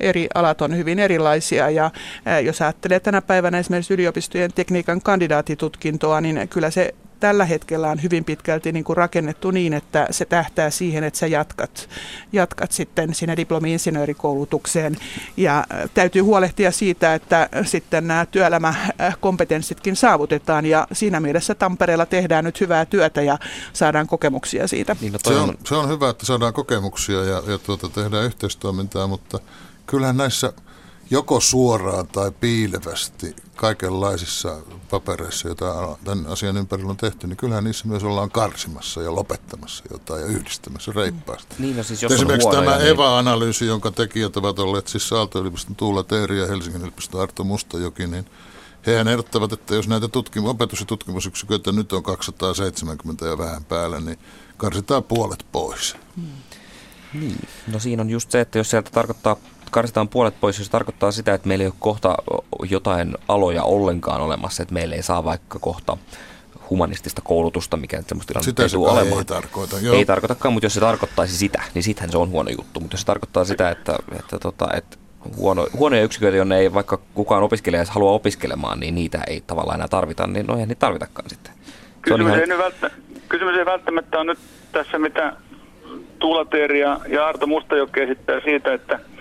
[0.01, 1.71] eri alat on hyvin erilaisia.
[1.71, 1.85] Ja
[2.29, 6.95] äh, jos ajattelee tänä päivänä esimerkiksi yliopistojen tekniikan kandidaatitutkintoa, niin kyllä se
[7.25, 11.27] tällä hetkellä on hyvin pitkälti niin kuin rakennettu niin, että se tähtää siihen, että sä
[11.27, 11.89] jatkat,
[12.33, 14.97] jatkat sitten sinne diplomi-insinöörikoulutukseen.
[15.37, 20.67] Ja äh, täytyy huolehtia siitä, että sitten nämä työelämäkompetenssitkin saavutetaan.
[20.67, 23.39] Ja siinä mielessä Tampereella tehdään nyt hyvää työtä ja
[23.73, 24.97] saadaan kokemuksia siitä.
[25.01, 29.07] Niin, no se, on, se on hyvä, että saadaan kokemuksia ja, ja tuota, tehdään yhteistoimintaa,
[29.07, 29.39] mutta
[29.87, 30.53] kyllähän näissä
[31.11, 34.57] joko suoraan tai piilevästi kaikenlaisissa
[34.91, 39.85] papereissa, joita tämän asian ympärillä on tehty, niin kyllähän niissä myös ollaan karsimassa ja lopettamassa
[39.91, 41.55] jotain ja yhdistämässä reippaasti.
[41.59, 42.89] Niin, no siis jos Esimerkiksi tämä niin...
[42.89, 48.27] EVA-analyysi, jonka tekijät ovat olleet siis Aalto-yliopiston Tuula Teeri ja Helsingin yliopiston Arto Mustajoki, niin
[48.87, 54.01] hehän ehdottavat, että jos näitä tutkimus- opetus- ja tutkimusyksiköitä nyt on 270 ja vähän päällä,
[54.01, 54.19] niin
[54.57, 55.97] karsitaan puolet pois.
[56.17, 56.29] Hmm.
[57.15, 57.49] Niin.
[57.67, 59.37] No siinä on just se, että jos sieltä tarkoittaa
[59.75, 62.15] karsitaan puolet pois, jos tarkoittaa sitä, että meillä ei ole kohta
[62.71, 65.97] jotain aloja ollenkaan olemassa, että meillä ei saa vaikka kohta
[66.71, 69.19] humanistista koulutusta, mikä semmoista tilannetta sitä ei olemaan.
[69.19, 69.77] ei tarkoita.
[69.83, 69.97] Joo.
[69.97, 72.81] Ei tarkoitakaan, mutta jos se tarkoittaisi sitä, niin sittenhän se on huono juttu.
[72.81, 74.97] Mutta jos se tarkoittaa sitä, että, että, tota, että
[75.37, 79.77] huono, huonoja yksiköitä, jonne ei vaikka kukaan opiskelija edes halua opiskelemaan, niin niitä ei tavallaan
[79.77, 81.53] enää tarvita, niin no eihän niitä tarvitakaan sitten.
[82.03, 82.51] Kysymys, ihan...
[82.51, 82.91] ei välttä,
[83.29, 84.39] kysymys ei välttämättä ole nyt
[84.73, 85.37] tässä, mitä
[86.19, 86.47] Tuula
[86.81, 89.01] ja, ja Arto Mustajoki esittää siitä, että–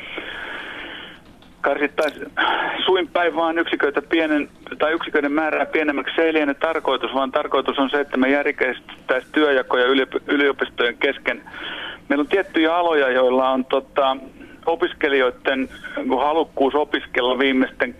[1.63, 2.31] karsittaisiin
[2.85, 4.49] suin päin vaan yksiköitä pienen,
[4.79, 6.15] tai yksiköiden määrää pienemmäksi.
[6.15, 9.85] Se ei liene tarkoitus, vaan tarkoitus on se, että me järkeistäisiin työjakoja
[10.27, 11.41] yliopistojen kesken.
[12.09, 14.17] Meillä on tiettyjä aloja, joilla on tota,
[14.65, 15.69] opiskelijoiden
[16.19, 17.95] halukkuus opiskella viimeisten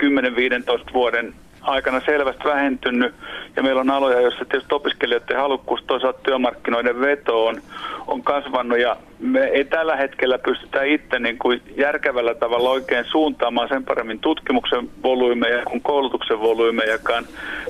[0.89, 3.15] 10-15 vuoden aikana selvästi vähentynyt.
[3.55, 7.61] Ja meillä on aloja, joissa tietysti opiskelijoiden halukkuus toisaalta työmarkkinoiden vetoon
[8.07, 8.79] on kasvanut.
[8.79, 14.19] Ja me ei tällä hetkellä pystytä itse niin kuin järkevällä tavalla oikein suuntaamaan sen paremmin
[14.19, 17.25] tutkimuksen volyymeja kuin koulutuksen volyymejakaan,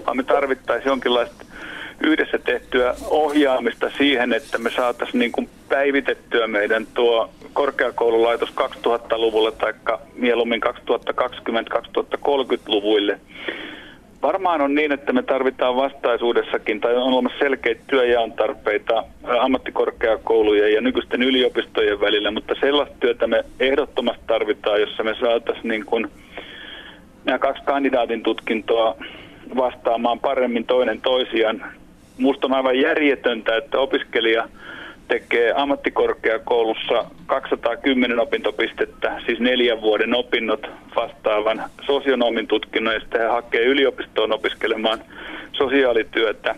[0.06, 1.45] vaan me tarvittaisiin jonkinlaista
[2.03, 9.73] yhdessä tehtyä ohjaamista siihen, että me saataisiin niin kuin päivitettyä meidän tuo korkeakoululaitos 2000-luvulle tai
[10.15, 13.19] mieluummin 2020-2030-luvuille
[14.23, 19.03] Varmaan on niin, että me tarvitaan vastaisuudessakin, tai on olemassa selkeitä työjaon tarpeita
[19.39, 25.86] ammattikorkeakoulujen ja nykyisten yliopistojen välillä, mutta sellaista työtä me ehdottomasti tarvitaan, jossa me saataisiin niin
[25.86, 26.07] kuin
[27.25, 28.95] nämä kaksi kandidaatin tutkintoa
[29.57, 31.65] vastaamaan paremmin toinen toisiaan.
[32.17, 34.47] Minusta on aivan järjetöntä, että opiskelija–
[35.13, 43.62] tekee ammattikorkeakoulussa 210 opintopistettä, siis neljän vuoden opinnot vastaavan sosionomin tutkinnon ja sitten hän hakee
[43.62, 44.99] yliopistoon opiskelemaan
[45.52, 46.56] sosiaalityötä,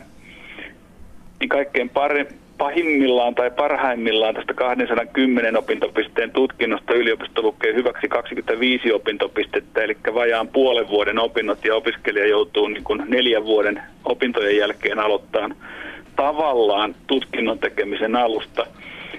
[1.40, 9.84] niin kaikkein pari, pahimmillaan tai parhaimmillaan tästä 210 opintopisteen tutkinnosta yliopisto lukee hyväksi 25 opintopistettä,
[9.84, 15.56] eli vajaan puolen vuoden opinnot ja opiskelija joutuu niin kuin neljän vuoden opintojen jälkeen aloittamaan
[16.16, 18.68] tavallaan tutkinnon tekemisen alusta.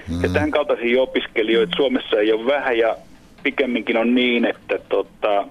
[0.08, 0.22] Mm.
[0.22, 2.96] Ja tämän kaltaisia opiskelijoita Suomessa ei ole vähän ja
[3.42, 5.44] pikemminkin on niin, että tota,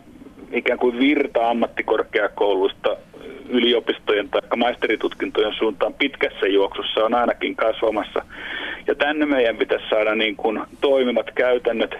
[0.51, 2.97] ikään kuin virta ammattikorkeakoulusta
[3.49, 8.25] yliopistojen tai maisteritutkintojen suuntaan pitkässä juoksussa on ainakin kasvamassa.
[8.87, 11.95] Ja tänne meidän pitäisi saada niin kuin toimivat käytännöt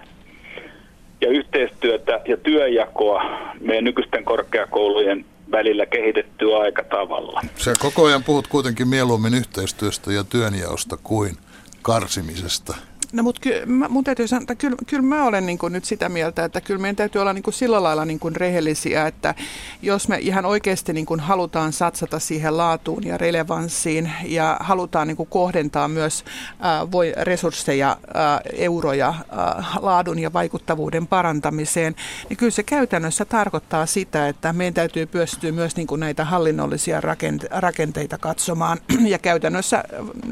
[1.22, 3.24] ja yhteistyötä ja työjakoa
[3.62, 5.26] meidän nykyisten korkeakoulujen
[5.58, 7.42] välillä kehitettyä aika tavalla.
[7.58, 11.38] Sä koko ajan puhut kuitenkin mieluummin yhteistyöstä ja työnjaosta kuin
[11.82, 12.76] karsimisesta.
[13.16, 16.46] No mutta ky, mun täytyy sanoa, että kyllä, kyllä mä olen niin nyt sitä mieltä,
[16.46, 19.36] että kyllä meidän täytyy olla niin sillä lailla niin rehellisiä, että
[19.82, 25.88] jos me ihan oikeasti niin halutaan satsata siihen laatuun ja relevanssiin ja halutaan niin kohdentaa
[25.88, 31.96] myös äh, voi resursseja, äh, euroja äh, laadun ja vaikuttavuuden parantamiseen,
[32.30, 37.02] niin kyllä se käytännössä tarkoittaa sitä, että meidän täytyy pystyä myös niin näitä hallinnollisia
[37.52, 38.78] rakenteita katsomaan.
[39.06, 39.84] Ja käytännössä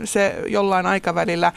[0.04, 1.52] se jollain aikavälillä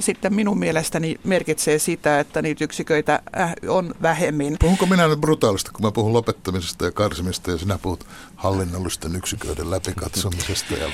[0.00, 4.56] sitten minun mielestäni merkitsee sitä, että niitä yksiköitä äh, on vähemmin.
[4.60, 9.70] Puhunko minä nyt brutaalisti, kun mä puhun lopettamisesta ja karsimista ja sinä puhut hallinnollisten yksiköiden
[9.70, 10.74] läpikatsomisesta?
[10.74, 10.88] Ja...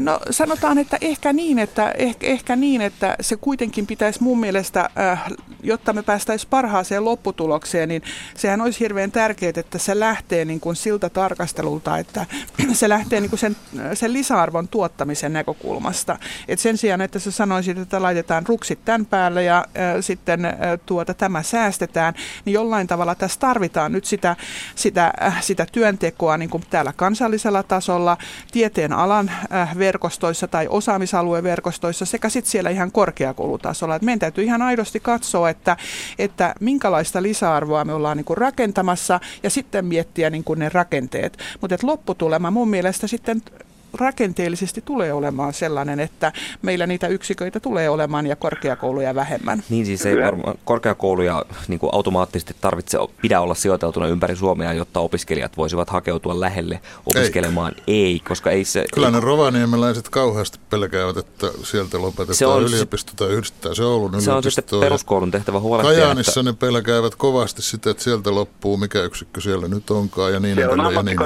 [0.00, 4.90] No sanotaan, että ehkä niin, että, ehkä, ehkä niin, että se kuitenkin pitäisi mun mielestä,
[4.98, 5.24] äh,
[5.62, 8.02] jotta me päästäisiin parhaaseen lopputulokseen, niin
[8.36, 12.26] sehän olisi hirveän tärkeää, että se lähtee niin kuin siltä tarkastelulta, että
[12.72, 13.56] se lähtee niin kuin sen,
[13.94, 16.18] sen lisäarvon tuottamisen näkökulmasta.
[16.48, 19.64] Et sen sijaan, että sä sanoisit, että laitetaan ruksit tämän päälle ja
[20.00, 20.40] sitten
[20.86, 22.14] tuota, tämä säästetään,
[22.44, 24.36] niin jollain tavalla tässä tarvitaan nyt sitä,
[24.74, 28.16] sitä, äh, sitä työntekoa niin kuin täällä kansallisella tasolla,
[28.52, 33.96] tieteen alan äh, verkostoissa tai osaamisalueverkostoissa sekä sitten siellä ihan korkeakoulutasolla.
[33.96, 35.76] Et meidän täytyy ihan aidosti katsoa, että,
[36.18, 41.38] että minkälaista lisäarvoa me ollaan niin kuin rakentamassa ja sitten miettiä niin kuin ne rakenteet.
[41.60, 43.42] Mutta lopputulema mun mielestä sitten
[43.96, 46.32] rakenteellisesti tulee olemaan sellainen, että
[46.62, 49.62] meillä niitä yksiköitä tulee olemaan ja korkeakouluja vähemmän.
[49.68, 55.00] Niin siis ei varmaan korkeakouluja niin kuin automaattisesti tarvitse, pidä olla sijoiteltuna ympäri Suomea, jotta
[55.00, 57.72] opiskelijat voisivat hakeutua lähelle opiskelemaan.
[57.86, 58.84] Ei, ei koska ei se...
[58.94, 64.10] Kyllä ne rovaniemeläiset kauheasti pelkäävät, että sieltä lopetetaan se on, yliopisto tai yhdistetään se Oulun
[64.10, 64.30] yliopisto.
[64.30, 65.94] Se on sitten peruskoulun tehtävä huolehtia.
[65.94, 66.50] Kajaanissa että...
[66.52, 70.92] ne pelkäävät kovasti sitä, että sieltä loppuu mikä yksikkö siellä nyt onkaan ja niin edelleen.
[70.92, 71.18] Se on niin.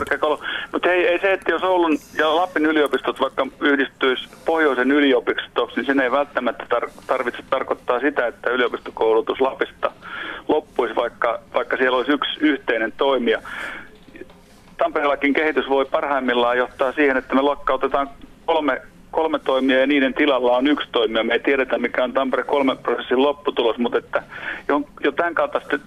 [0.72, 5.86] Mutta ei, ei se, että jos Oulun ja Lapin yliopistot vaikka yhdistyisi pohjoisen yliopistoksi, niin
[5.86, 9.92] sen ei välttämättä tar- tarvitse tarkoittaa sitä, että yliopistokoulutus Lapista
[10.48, 13.42] loppuisi, vaikka, vaikka siellä olisi yksi yhteinen toimija.
[14.76, 18.10] Tampereellakin kehitys voi parhaimmillaan johtaa siihen, että me lakkautetaan
[18.46, 21.24] kolme kolme toimia ja niiden tilalla on yksi toimija.
[21.24, 24.22] Me ei tiedetä, mikä on Tampere kolme prosessin lopputulos, mutta että
[24.68, 25.80] jo, jo tämän kaltaiset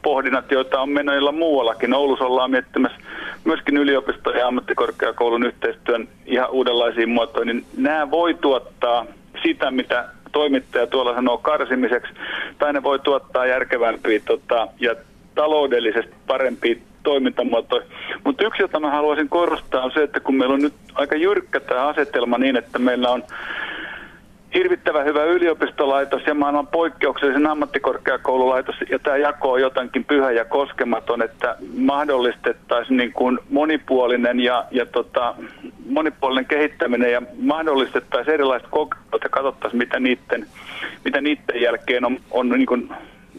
[0.00, 1.94] yhteistyöpohdinnat, joita on menoilla muuallakin.
[1.94, 2.98] Oulussa ollaan miettimässä
[3.44, 9.06] myöskin yliopisto- ja ammattikorkeakoulun yhteistyön ihan uudenlaisiin muotoihin, niin nämä voi tuottaa
[9.42, 12.12] sitä, mitä toimittaja tuolla sanoo karsimiseksi,
[12.58, 14.94] tai ne voi tuottaa järkevämpiä tota, ja
[15.34, 17.86] taloudellisesti parempia toimintamuotoja.
[18.24, 21.60] Mutta yksi, jota mä haluaisin korostaa, on se, että kun meillä on nyt aika jyrkkä
[21.60, 23.22] tämä asetelma niin, että meillä on
[24.54, 31.22] hirvittävän hyvä yliopistolaitos ja maailman poikkeuksellisen ammattikorkeakoululaitos, ja tämä jako on jotenkin pyhä ja koskematon,
[31.22, 35.34] että mahdollistettaisiin niin kuin monipuolinen ja, ja tota,
[35.88, 40.46] monipuolinen kehittäminen ja mahdollistettaisiin erilaiset kokeilut ja katsottaisiin, mitä niiden,
[41.04, 42.90] mitä niiden jälkeen on, on niin kuin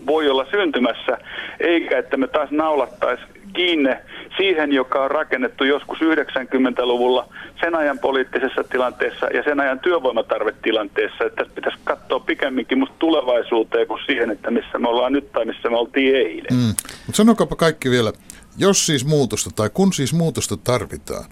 [0.08, 1.18] voi olla syntymässä,
[1.60, 3.96] eikä että me taas naulattaisiin kiinni
[4.38, 7.28] siihen, joka on rakennettu joskus 90-luvulla
[7.60, 11.24] sen ajan poliittisessa tilanteessa ja sen ajan työvoimatarvetilanteessa.
[11.24, 15.46] Että tässä pitäisi katsoa pikemminkin musta tulevaisuuteen kuin siihen, että missä me ollaan nyt tai
[15.46, 16.54] missä me oltiin eilen.
[16.54, 16.74] Mm.
[17.06, 18.14] Mutta sanokaapa kaikki vielä,
[18.58, 21.26] jos siis muutosta tai kun siis muutosta tarvitaan,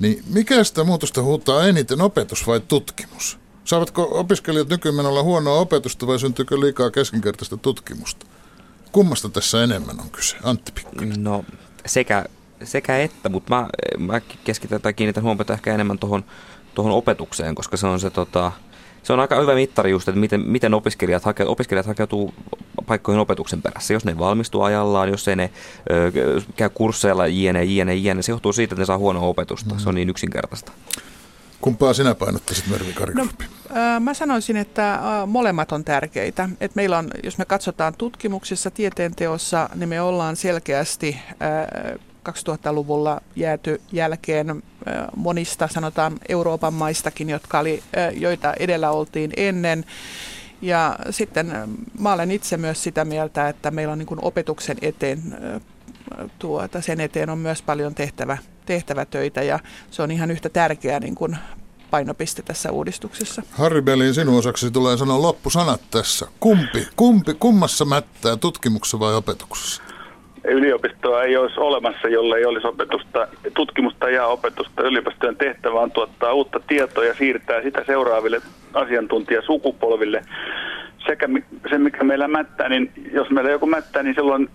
[0.00, 3.38] niin mikä sitä muutosta huutaa eniten, opetus vai tutkimus?
[3.64, 8.26] Saavatko opiskelijat nykyään olla huonoa opetusta vai syntyykö liikaa keskinkertaista tutkimusta?
[8.92, 10.36] Kummasta tässä enemmän on kyse?
[10.42, 11.24] Antti Pikkunen.
[11.24, 11.44] No
[11.86, 12.24] sekä,
[12.64, 13.68] sekä että, mutta mä,
[13.98, 16.24] mä keskitän tai kiinnitän huomiota ehkä enemmän tuohon
[16.74, 18.52] tuohon opetukseen, koska se on se tota,
[19.02, 22.34] se on aika hyvä mittari just, että miten, miten opiskelijat, hake, opiskelijat hakeutuu
[22.86, 23.94] paikkoihin opetuksen perässä.
[23.94, 25.50] Jos ne valmistuu ajallaan, jos ei ne
[25.90, 26.12] ö,
[26.56, 29.74] käy kursseilla jne, jne, jne, se johtuu siitä, että ne saa huonoa opetusta.
[29.74, 29.80] Mm.
[29.80, 30.72] Se on niin yksinkertaista.
[31.60, 33.26] Kumpaa sinä painottaisit, Mervi No,
[34.00, 36.48] mä sanoisin, että molemmat on tärkeitä.
[36.60, 41.18] Et meillä on, jos me katsotaan tutkimuksessa, tieteenteossa, niin me ollaan selkeästi
[42.28, 44.62] 2000-luvulla jääty jälkeen
[45.16, 49.84] monista, sanotaan Euroopan maistakin, jotka oli, joita edellä oltiin ennen.
[50.62, 51.52] Ja sitten
[51.98, 55.22] mä olen itse myös sitä mieltä, että meillä on niin opetuksen eteen
[56.38, 59.58] tuota, sen eteen on myös paljon tehtävä, tehtävä töitä ja
[59.90, 61.36] se on ihan yhtä tärkeä niin kuin
[61.90, 63.42] painopiste tässä uudistuksessa.
[63.50, 66.26] Harri Belin, sinun osaksi tulee sanoa loppusanat tässä.
[66.40, 69.82] Kumpi, kumpi, kummassa mättää, tutkimuksessa vai opetuksessa?
[70.44, 74.82] Yliopistoa ei olisi olemassa, jolle ei olisi opetusta, tutkimusta ja opetusta.
[74.82, 78.40] Yliopistojen tehtävä on tuottaa uutta tietoa ja siirtää sitä seuraaville
[78.74, 80.22] asiantuntijasukupolville.
[81.06, 81.28] Sekä
[81.70, 84.50] se, mikä meillä mättää, niin jos meillä joku mättää, niin silloin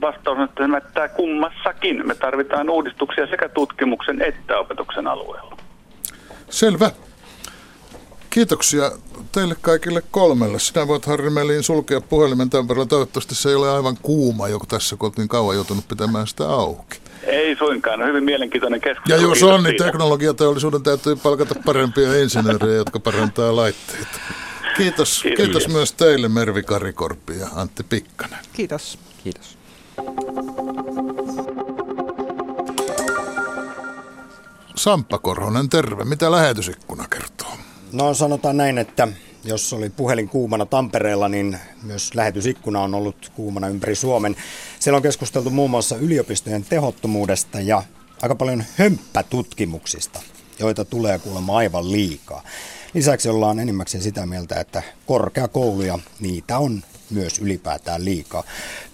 [0.00, 2.06] vastaus on, että mättää kummassakin.
[2.06, 5.56] Me tarvitaan uudistuksia sekä tutkimuksen että opetuksen alueella.
[6.50, 6.90] Selvä.
[8.30, 8.90] Kiitoksia
[9.32, 10.58] teille kaikille kolmelle.
[10.58, 14.96] Sinä voit Harri Meliin sulkea puhelimen tämän Toivottavasti se ei ole aivan kuuma, joku tässä
[14.96, 16.98] kun niin kauan joutunut pitämään sitä auki.
[17.22, 19.20] Ei suinkaan, no hyvin mielenkiintoinen keskustelu.
[19.20, 24.18] Ja jos on, niin teknologiateollisuuden täytyy palkata parempia insinöörejä, jotka parantaa laitteita.
[24.76, 28.38] Kiitos, kiitos, kiitos myös teille Mervi Karikorpi ja Antti Pikkanen.
[28.52, 28.98] Kiitos.
[29.24, 29.59] Kiitos.
[34.76, 36.04] Samppa Korhonen, terve.
[36.04, 37.52] Mitä lähetysikkuna kertoo?
[37.92, 39.08] No sanotaan näin, että
[39.44, 44.36] jos oli puhelin kuumana Tampereella, niin myös lähetysikkuna on ollut kuumana ympäri Suomen.
[44.78, 47.82] Siellä on keskusteltu muun muassa yliopistojen tehottomuudesta ja
[48.22, 50.20] aika paljon hömppätutkimuksista,
[50.58, 52.42] joita tulee kuulemma aivan liikaa.
[52.94, 58.44] Lisäksi ollaan enimmäkseen sitä mieltä, että korkeakouluja, niitä on myös ylipäätään liikaa.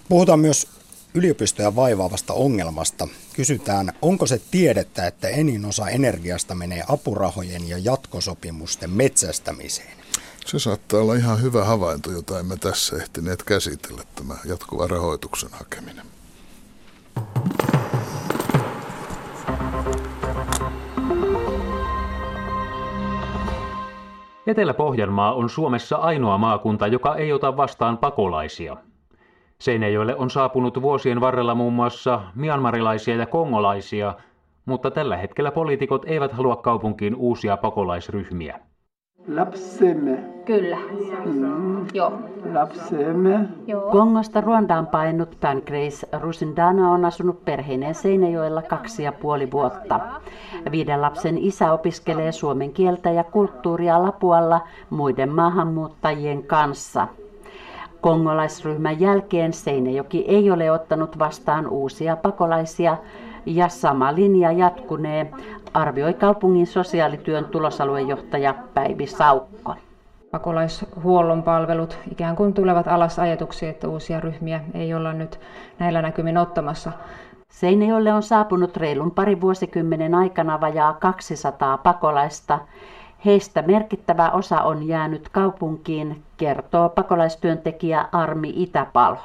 [0.08, 0.68] Puhutaan myös
[1.16, 3.08] yliopistoja vaivaavasta ongelmasta.
[3.32, 9.96] Kysytään, onko se tiedettä, että enin osa energiasta menee apurahojen ja jatkosopimusten metsästämiseen?
[10.46, 16.06] Se saattaa olla ihan hyvä havainto, jota emme tässä ehtineet käsitellä, tämä jatkuva rahoituksen hakeminen.
[24.46, 28.76] Etelä-Pohjanmaa on Suomessa ainoa maakunta, joka ei ota vastaan pakolaisia.
[29.58, 34.14] Seinäjoelle on saapunut vuosien varrella muun muassa mianmarilaisia ja kongolaisia,
[34.66, 38.60] mutta tällä hetkellä poliitikot eivät halua kaupunkiin uusia pakolaisryhmiä.
[39.28, 40.18] Lapsemme.
[40.44, 40.78] Kyllä.
[41.24, 41.86] Mm.
[41.94, 42.12] Joo.
[42.52, 43.48] Lapsemme.
[43.66, 43.90] Joo.
[43.90, 50.00] Kongosta Ruandaan painut Pancrase Rusindana on asunut perheineen Seinäjoella kaksi ja puoli vuotta.
[50.70, 57.08] Viiden lapsen isä opiskelee suomen kieltä ja kulttuuria Lapualla muiden maahanmuuttajien kanssa.
[58.06, 62.96] Kongolaisryhmän jälkeen Seinäjoki ei ole ottanut vastaan uusia pakolaisia
[63.46, 65.30] ja sama linja jatkunee,
[65.74, 69.74] arvioi kaupungin sosiaalityön tulosaluejohtaja Päivi Saukko.
[70.30, 75.40] Pakolaishuollon palvelut ikään kuin tulevat alas ajatuksia, että uusia ryhmiä ei olla nyt
[75.78, 76.92] näillä näkymin ottamassa.
[77.48, 82.58] Seinäjoelle on saapunut reilun pari vuosikymmenen aikana vajaa 200 pakolaista.
[83.24, 89.18] Heistä merkittävä osa on jäänyt kaupunkiin, kertoo pakolaistyöntekijä Armi Itäpalo.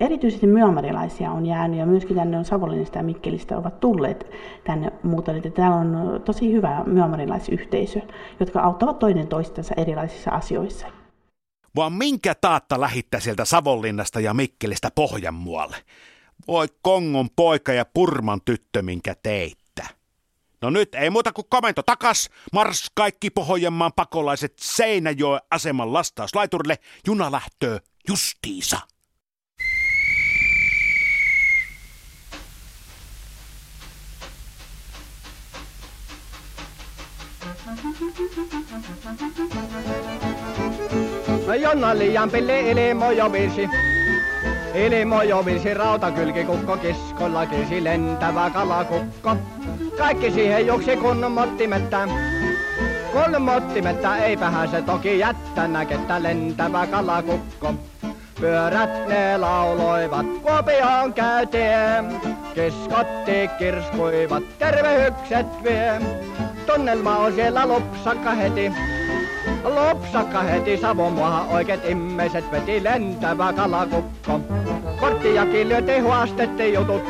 [0.00, 4.26] Erityisesti myönmarilaisia on jäänyt ja myöskin tänne on Savonlinnasta ja Mikkelistä ovat tulleet
[4.64, 5.54] tänne muuttaneet.
[5.54, 8.00] Täällä on tosi hyvä myönmarilaisyhteisö,
[8.40, 10.86] jotka auttavat toinen toistensa erilaisissa asioissa.
[11.76, 15.76] Vaan minkä taatta lähittää sieltä Savonlinnasta ja Mikkelistä Pohjanmualle?
[16.48, 19.63] Voi Kongon poika ja Purman tyttö, minkä teittä.
[20.64, 22.30] No nyt ei muuta kuin komento takas.
[22.52, 26.78] Mars kaikki Pohjanmaan pakolaiset Seinäjoen aseman lastauslaiturille.
[27.06, 28.80] Juna lähtöö justiisa.
[41.46, 43.93] No Jonna liian pille ilmo jo virsi.
[44.74, 49.36] Ilmo jo virsi rautakylkikukko kiskolla kisi lentävä kalakukko.
[49.98, 52.08] Kaikki siihen juoksi kun mottimetta.
[53.12, 57.74] Kun mottimetta eipähän se toki jättänä kettä lentävä kalakukko.
[58.40, 62.20] Pyörät ne lauloivat Kuopioon käyteen.
[62.54, 66.00] Kiskotti kirskuivat, tervehykset vie.
[66.66, 68.72] Tunnelma on siellä lopsakka heti.
[69.64, 74.40] Lopsakka heti Savonmaahan oikeet immeset veti lentävä kalakukko.
[75.00, 77.02] Korttiakin lyöti huastette jutut.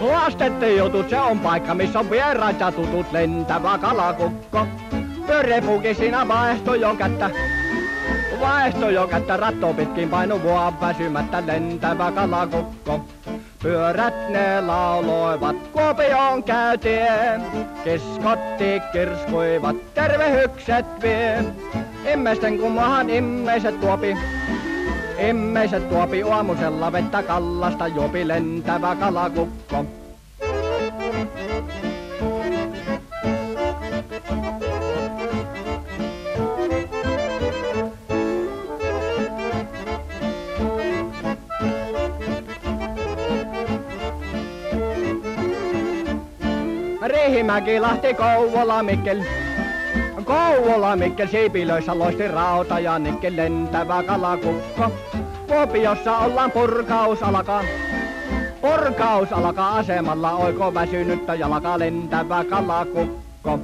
[0.00, 4.66] Huastette jutut, se on paikka, missä on vieraat ja tutut lentävä kalakukko.
[5.26, 7.30] Pyörepuki siinä vaihto jo kättä.
[8.40, 13.00] Vaihto jo kättä ratto pitkin painu vuon väsymättä lentävä kalakukko.
[13.62, 17.42] Pyörät ne lauloivat Kuopioon käytien.
[17.84, 21.44] Kiskotti kirskuivat, tervehykset vie.
[22.12, 24.16] Immesten kummahan immeiset tuopi.
[25.18, 29.84] Immeiset tuopi aamusella vettä kallasta juopi lentävä kalakukko.
[47.06, 49.47] Riihimäki, Lahti, Kouvola, Mikkel.
[50.28, 54.90] Kouvola, Mikkel, siipilöissä loisti rauta ja nikkel lentävä kalakukko.
[55.46, 57.64] Kuopiossa ollaan purkaus alkaa.
[58.60, 63.60] Purkaus alkaa asemalla, oiko väsynyttä jalka lentävä kalakukko.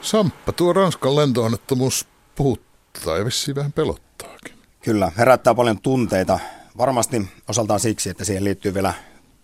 [0.00, 2.06] Samppa, tuo Ranskan lentoonnettomuus
[2.36, 4.54] puhuttaa ja vissiin vähän pelottaakin.
[4.82, 6.38] Kyllä, herättää paljon tunteita.
[6.78, 8.94] Varmasti osaltaan siksi, että siihen liittyy vielä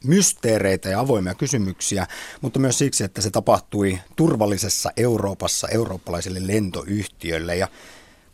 [0.07, 2.07] mysteereitä ja avoimia kysymyksiä,
[2.41, 7.57] mutta myös siksi, että se tapahtui turvallisessa Euroopassa eurooppalaisille lentoyhtiöille.
[7.57, 7.69] Ja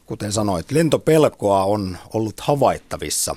[0.06, 3.36] kuten sanoit, lentopelkoa on ollut havaittavissa.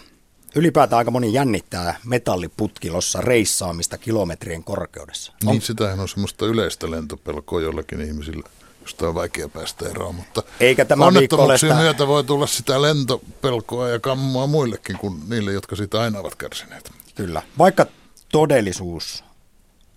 [0.55, 5.33] Ylipäätään aika moni jännittää metalliputkilossa reissaamista kilometrien korkeudessa.
[5.43, 8.49] Niin, sitähän on semmoista yleistä lentopelkoa jollakin ihmisillä
[8.85, 11.81] josta on vaikea päästä eroon, mutta Eikä tämä onnettomuuksien sitä...
[11.81, 16.91] myötä voi tulla sitä lentopelkoa ja kammua muillekin kuin niille, jotka siitä aina ovat kärsineet.
[17.15, 17.85] Kyllä, vaikka
[18.31, 19.23] todellisuus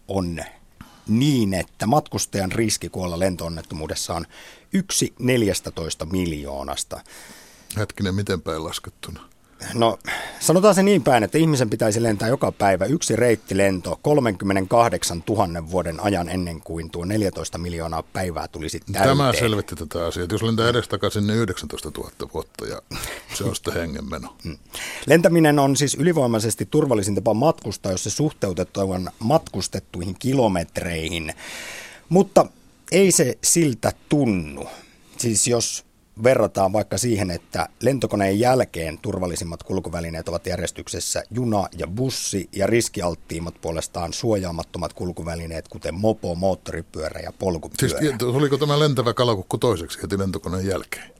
[0.08, 0.40] on
[1.08, 4.26] niin, että matkustajan riski kuolla lentoonnettomuudessa on
[4.72, 7.00] yksi 14 miljoonasta.
[7.76, 9.27] Hetkinen, miten päin laskettuna?
[9.74, 9.98] No
[10.40, 16.00] sanotaan se niin päin, että ihmisen pitäisi lentää joka päivä yksi reittilento 38 000 vuoden
[16.00, 19.16] ajan ennen kuin tuo 14 miljoonaa päivää tulisi täyteen.
[19.16, 20.26] Tämä selvitti tätä asiaa.
[20.30, 22.82] Jos lentää edestakaisin, niin 19 000 vuotta ja
[23.34, 24.36] se on sitten hengenmeno.
[24.44, 24.58] Mm.
[25.06, 31.34] Lentäminen on siis ylivoimaisesti turvallisin tapa matkustaa, jos se suhteutetaan matkustettuihin kilometreihin.
[32.08, 32.46] Mutta
[32.92, 34.68] ei se siltä tunnu.
[35.16, 35.87] Siis jos
[36.22, 43.54] verrataan vaikka siihen, että lentokoneen jälkeen turvallisimmat kulkuvälineet ovat järjestyksessä juna ja bussi ja riskialttiimmat
[43.60, 47.98] puolestaan suojaamattomat kulkuvälineet, kuten mopo, moottoripyörä ja polkupyörä.
[48.00, 51.10] Siis oliko tämä lentävä kalakukku toiseksi heti lentokoneen jälkeen?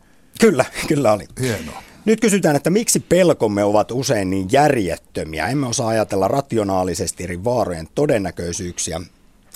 [0.40, 1.24] Kyllä, kyllä oli.
[1.40, 1.82] Hienoa.
[2.04, 5.46] Nyt kysytään, että miksi pelkomme ovat usein niin järjettömiä?
[5.46, 9.00] Emme osaa ajatella rationaalisesti eri vaarojen todennäköisyyksiä.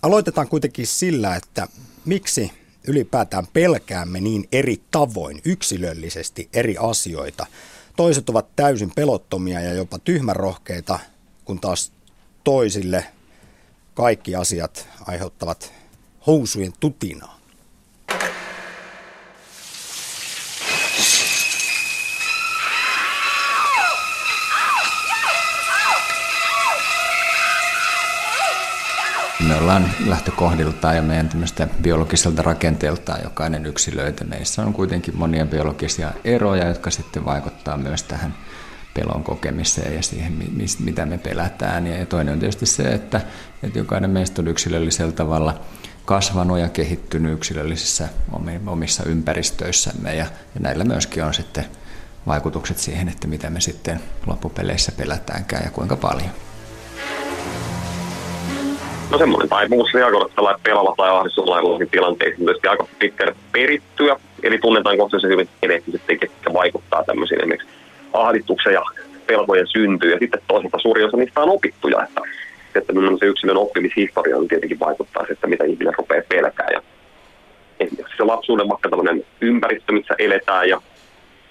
[0.03, 1.68] Aloitetaan kuitenkin sillä, että
[2.05, 2.53] miksi
[2.87, 7.47] ylipäätään pelkäämme niin eri tavoin, yksilöllisesti eri asioita.
[7.97, 10.99] Toiset ovat täysin pelottomia ja jopa tyhmänrohkeita,
[11.45, 11.93] kun taas
[12.45, 13.05] toisille
[13.95, 15.72] kaikki asiat aiheuttavat
[16.26, 17.32] housujen tutinaa.
[29.63, 31.31] Me ollaan lähtökohdiltaan ja meidän
[31.83, 34.25] biologiselta rakenteeltaan jokainen yksilöitä.
[34.25, 38.35] Meissä on kuitenkin monia biologisia eroja, jotka sitten vaikuttaa myös tähän
[38.95, 40.39] pelon kokemiseen ja siihen,
[40.79, 41.87] mitä me pelätään.
[41.87, 43.21] Ja toinen on tietysti se, että,
[43.63, 45.61] että jokainen meistä on yksilöllisellä tavalla
[46.05, 48.09] kasvanut ja kehittynyt yksilöllisissä
[48.67, 51.65] omissa ympäristöissämme ja, ja näillä myöskin on sitten
[52.27, 56.31] vaikutukset siihen, että mitä me sitten loppupeleissä pelätäänkään ja kuinka paljon.
[59.11, 64.17] No semmoinen taipumus reagoida pelalla tai ahdistuslailla tilanteisiin tietysti aika pitkälle perittyä.
[64.43, 67.69] Eli tunnetaan kohtaisesti hyvin geneettiset tekijät, jotka vaikuttaa tämmöisiin esimerkiksi
[68.13, 68.83] ahdistuksen ja
[69.27, 70.13] pelkojen syntyyn.
[70.13, 72.21] Ja sitten toisaalta suuri osa niistä on opittuja, että,
[72.75, 76.69] että se yksilön oppimishistoria on tietenkin vaikuttaa että mitä ihminen rupeaa pelkää.
[76.73, 76.83] Ja
[77.81, 80.81] esimerkiksi se lapsuuden vaikka tämmöinen ympäristö, missä eletään ja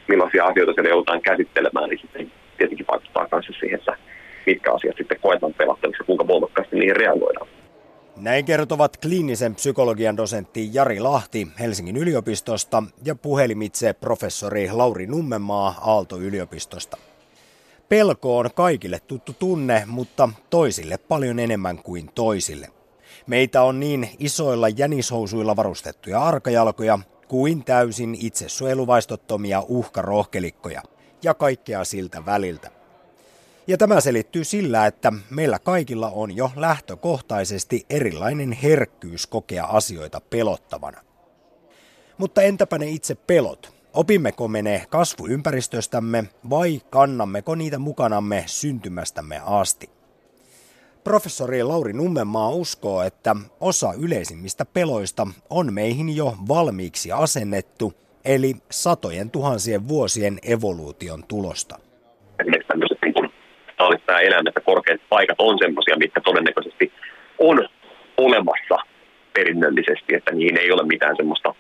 [0.08, 3.98] millaisia asioita siellä joudutaan käsittelemään, niin sitten tietenkin vaikuttaa myös siihen, että
[4.46, 7.48] mitkä asiat sitten koetaan pelattavissa, kuinka voimakkaasti niihin reagoidaan.
[8.18, 16.98] Näin kertovat kliinisen psykologian dosentti Jari Lahti Helsingin yliopistosta ja puhelimitse professori Lauri Nummenmaa Aalto-yliopistosta.
[17.90, 22.68] Pelko on kaikille tuttu tunne, mutta toisille paljon enemmän kuin toisille.
[23.28, 30.82] Meitä on niin isoilla jänishousuilla varustettuja arkajalkoja kuin täysin itsesuojeluvaistottomia uhkarohkelikkoja
[31.24, 32.81] ja kaikkea siltä väliltä.
[33.68, 41.02] Ja tämä selittyy sillä, että meillä kaikilla on jo lähtökohtaisesti erilainen herkkyys kokea asioita pelottavana.
[42.18, 43.74] Mutta entäpä ne itse pelot?
[43.94, 49.90] Opimmeko me ne kasvuympäristöstämme vai kannammeko niitä mukanamme syntymästämme asti?
[51.04, 57.94] Professori Lauri Nummenmaa uskoo, että osa yleisimmistä peloista on meihin jo valmiiksi asennettu,
[58.26, 61.80] eli satojen tuhansien vuosien evoluution tulosta.
[63.88, 66.92] Olisi nämä eläimet korkeat paikat on semmoisia, mitkä todennäköisesti
[67.38, 67.68] on
[68.18, 68.78] olemassa
[69.34, 71.54] perinnöllisesti, että niihin ei ole mitään semmoista,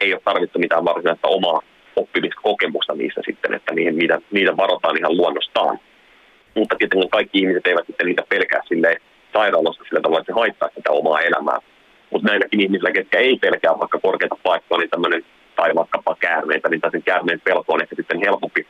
[0.00, 1.62] ei ole tarvittu mitään varsinaista omaa
[1.96, 5.78] oppimiskokemusta niissä sitten, että niihin, niitä, niitä varotaan ihan luonnostaan.
[6.54, 8.96] Mutta tietenkin kaikki ihmiset eivät sitten niitä pelkää sille
[9.32, 11.58] sairaalassa sillä tavalla, että se haittaa sitä omaa elämää.
[12.10, 15.24] Mutta näilläkin ihmisillä, ketkä ei pelkää vaikka korkeita paikkoja, niin tämmöinen,
[15.56, 18.66] tai vaikkapa käärmeitä, niin sen käärmeen pelko on ehkä sitten helpompi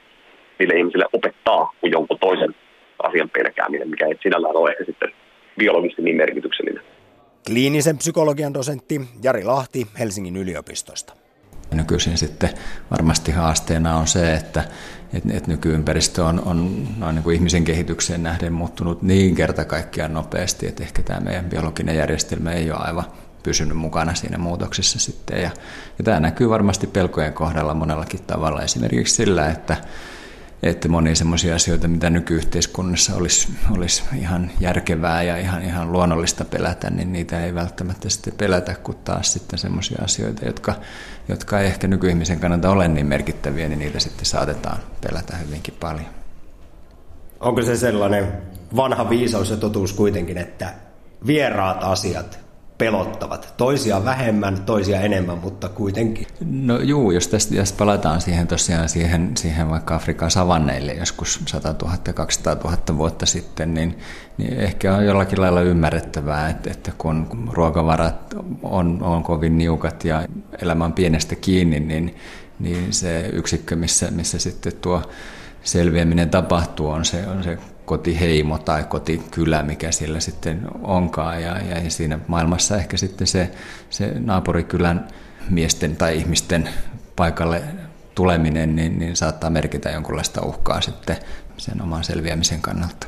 [0.59, 2.55] niille ihmisille opettaa kuin jonkun toisen
[2.99, 5.09] asian pelkääminen, mikä ei sinällään ole ehkä sitten
[5.59, 6.83] biologisesti niin merkityksellinen.
[7.47, 11.13] Kliinisen psykologian dosentti Jari Lahti Helsingin yliopistosta.
[11.75, 12.51] Nykyisin sitten
[12.91, 14.65] varmasti haasteena on se, että,
[15.15, 20.15] että, että nykyympäristö on, on noin niin kuin ihmisen kehitykseen nähden muuttunut niin kerta kaikkiaan
[20.15, 23.05] nopeasti, että ehkä tämä meidän biologinen järjestelmä ei ole aivan
[23.43, 25.43] pysynyt mukana siinä muutoksessa sitten.
[25.43, 25.51] Ja,
[25.99, 29.77] ja tämä näkyy varmasti pelkojen kohdalla monellakin tavalla, esimerkiksi sillä, että
[30.63, 36.91] että monia semmoisia asioita, mitä nykyyhteiskunnassa olisi, olisi ihan järkevää ja ihan, ihan luonnollista pelätä,
[36.91, 40.75] niin niitä ei välttämättä sitten pelätä, kun taas sitten semmoisia asioita, jotka,
[41.29, 46.09] jotka ei ehkä nykyihmisen kannalta ole niin merkittäviä, niin niitä sitten saatetaan pelätä hyvinkin paljon.
[47.41, 48.33] Onko se sellainen
[48.77, 50.75] vanha viisaus ja totuus kuitenkin, että
[51.27, 52.48] vieraat asiat
[52.79, 53.55] pelottavat.
[53.57, 56.27] Toisia vähemmän, toisia enemmän, mutta kuitenkin.
[56.51, 61.75] No juu, jos tästä jos palataan siihen tosiaan siihen, siihen vaikka Afrikan savanneille joskus 100
[61.83, 63.99] 000 200 000 vuotta sitten, niin,
[64.39, 70.27] niin ehkä on jollakin lailla ymmärrettävää, että, että kun ruokavarat on, on kovin niukat ja
[70.63, 72.15] elämä on pienestä kiinni, niin,
[72.59, 75.03] niin se yksikkö, missä, missä sitten tuo
[75.63, 77.59] selviäminen tapahtuu, on se, on se
[77.89, 81.43] kotiheimo tai kotikylä, mikä siellä sitten onkaan.
[81.43, 83.51] Ja, ja siinä maailmassa ehkä sitten se,
[83.91, 85.09] se naapurikylän
[85.51, 86.69] miesten tai ihmisten
[87.17, 87.63] paikalle
[88.15, 91.17] tuleminen niin, niin saattaa merkitä jonkunlaista uhkaa sitten
[91.57, 93.07] sen oman selviämisen kannalta.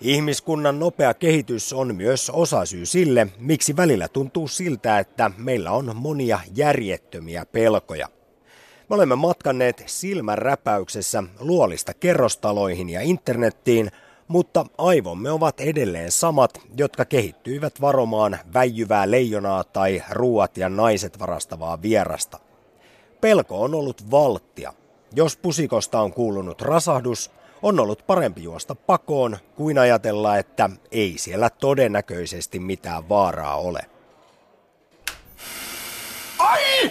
[0.00, 6.40] Ihmiskunnan nopea kehitys on myös osasyy sille, miksi välillä tuntuu siltä, että meillä on monia
[6.54, 8.08] järjettömiä pelkoja.
[8.88, 13.90] Me olemme matkanneet silmänräpäyksessä luolista kerrostaloihin ja internettiin,
[14.32, 21.82] mutta aivomme ovat edelleen samat, jotka kehittyivät varomaan väijyvää leijonaa tai ruuat ja naiset varastavaa
[21.82, 22.38] vierasta.
[23.20, 24.72] Pelko on ollut valttia.
[25.14, 27.30] Jos pusikosta on kuulunut rasahdus,
[27.62, 33.80] on ollut parempi juosta pakoon kuin ajatella, että ei siellä todennäköisesti mitään vaaraa ole.
[36.38, 36.90] Ai!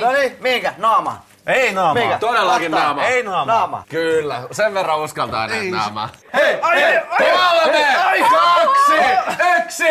[0.00, 0.74] No niin, minkä?
[0.78, 1.22] Naama.
[1.48, 2.00] Ei naama.
[2.00, 2.18] Mikä?
[2.18, 2.84] Todellakin Ottaa.
[2.86, 3.04] naama.
[3.06, 3.52] Ei naama.
[3.52, 3.84] Naama.
[3.88, 6.08] Kyllä, sen verran uskaltaa nähdä naama.
[6.34, 9.62] Hei, ai, Hei, ai, kolme, ai, kaksi, ai.
[9.64, 9.84] yksi.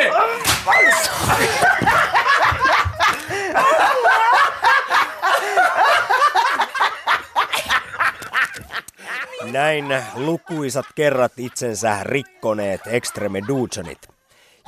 [9.51, 9.85] Näin
[10.15, 14.09] lukuisat kerrat itsensä rikkoneet Extreme Dujonit.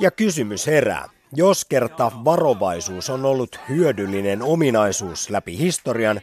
[0.00, 1.08] Ja kysymys herää.
[1.32, 6.20] Jos kerta varovaisuus on ollut hyödyllinen ominaisuus läpi historian,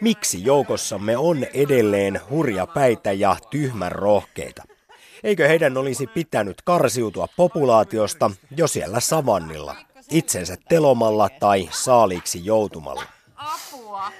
[0.00, 4.62] miksi joukossamme on edelleen hurjapäitä ja tyhmän rohkeita?
[5.24, 9.76] Eikö heidän olisi pitänyt karsiutua populaatiosta jo siellä savannilla,
[10.10, 13.02] itsensä telomalla tai saaliiksi joutumalla?
[13.36, 14.12] Apua.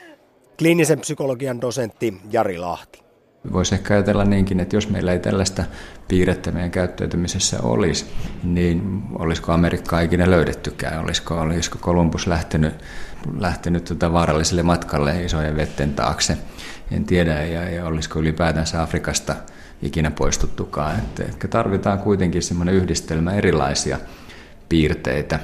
[0.59, 3.07] Kliinisen psykologian dosentti Jari Lahti.
[3.53, 5.65] Voisi ehkä ajatella niinkin, että jos meillä ei tällaista
[6.09, 8.07] piirrettä meidän käyttäytymisessä olisi,
[8.43, 11.05] niin olisiko Amerikkaa ikinä löydettykään?
[11.05, 12.75] Olisiko, olisiko Kolumbus lähtenyt,
[13.39, 16.39] lähtenyt tuota vaaralliselle matkalle isojen vetten taakse?
[16.91, 19.37] En tiedä, ja, ja olisiko ylipäätänsä Afrikasta
[19.83, 20.99] ikinä poistuttukaan.
[20.99, 23.99] Että ehkä tarvitaan kuitenkin semmoinen yhdistelmä erilaisia
[24.69, 25.41] piirteitä,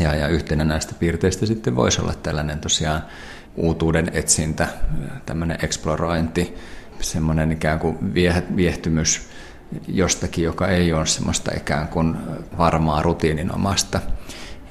[0.00, 3.02] ja, ja yhtenä näistä piirteistä sitten voisi olla tällainen tosiaan
[3.56, 4.68] uutuuden etsintä,
[5.26, 6.54] tämmöinen eksplorointi,
[7.00, 8.14] semmoinen ikään kuin
[8.56, 9.28] viehtymys
[9.88, 12.16] jostakin, joka ei ole semmoista ikään kuin
[12.58, 14.00] varmaa rutiininomasta.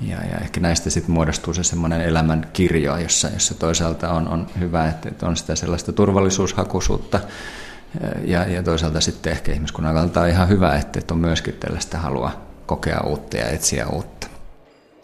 [0.02, 4.48] Ja, ja ehkä näistä sitten muodostuu se semmoinen elämän kirjo, jossa, jossa toisaalta on, on
[4.60, 7.20] hyvä, että, on sitä sellaista turvallisuushakuisuutta,
[8.26, 11.98] ja, ja toisaalta sitten ehkä ihmiskunnan kannalta on ihan hyvä, että, että on myöskin tällaista
[11.98, 12.32] halua
[12.66, 14.28] kokea uutta ja etsiä uutta.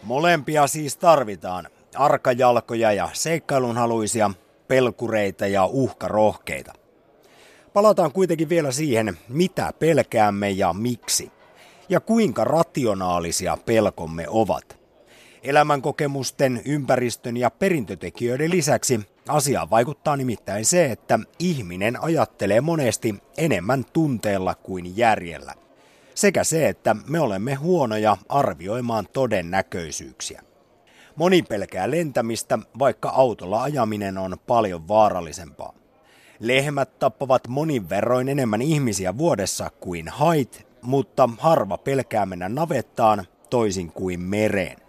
[0.02, 1.68] Molempia siis tarvitaan.
[1.94, 4.30] Arkajalkoja ja seikkailunhaluisia,
[4.68, 6.72] pelkureita ja uhkarohkeita.
[7.72, 11.32] Palataan kuitenkin vielä siihen, mitä pelkäämme ja miksi.
[11.88, 14.85] Ja kuinka rationaalisia pelkomme ovat.
[15.42, 24.54] Elämänkokemusten, ympäristön ja perintötekijöiden lisäksi asiaan vaikuttaa nimittäin se, että ihminen ajattelee monesti enemmän tunteella
[24.54, 25.54] kuin järjellä.
[26.14, 30.42] Sekä se, että me olemme huonoja arvioimaan todennäköisyyksiä.
[31.16, 35.74] Moni pelkää lentämistä, vaikka autolla ajaminen on paljon vaarallisempaa.
[36.40, 43.92] Lehmät tappavat monin verroin enemmän ihmisiä vuodessa kuin hait, mutta harva pelkää mennä navettaan toisin
[43.92, 44.85] kuin mereen.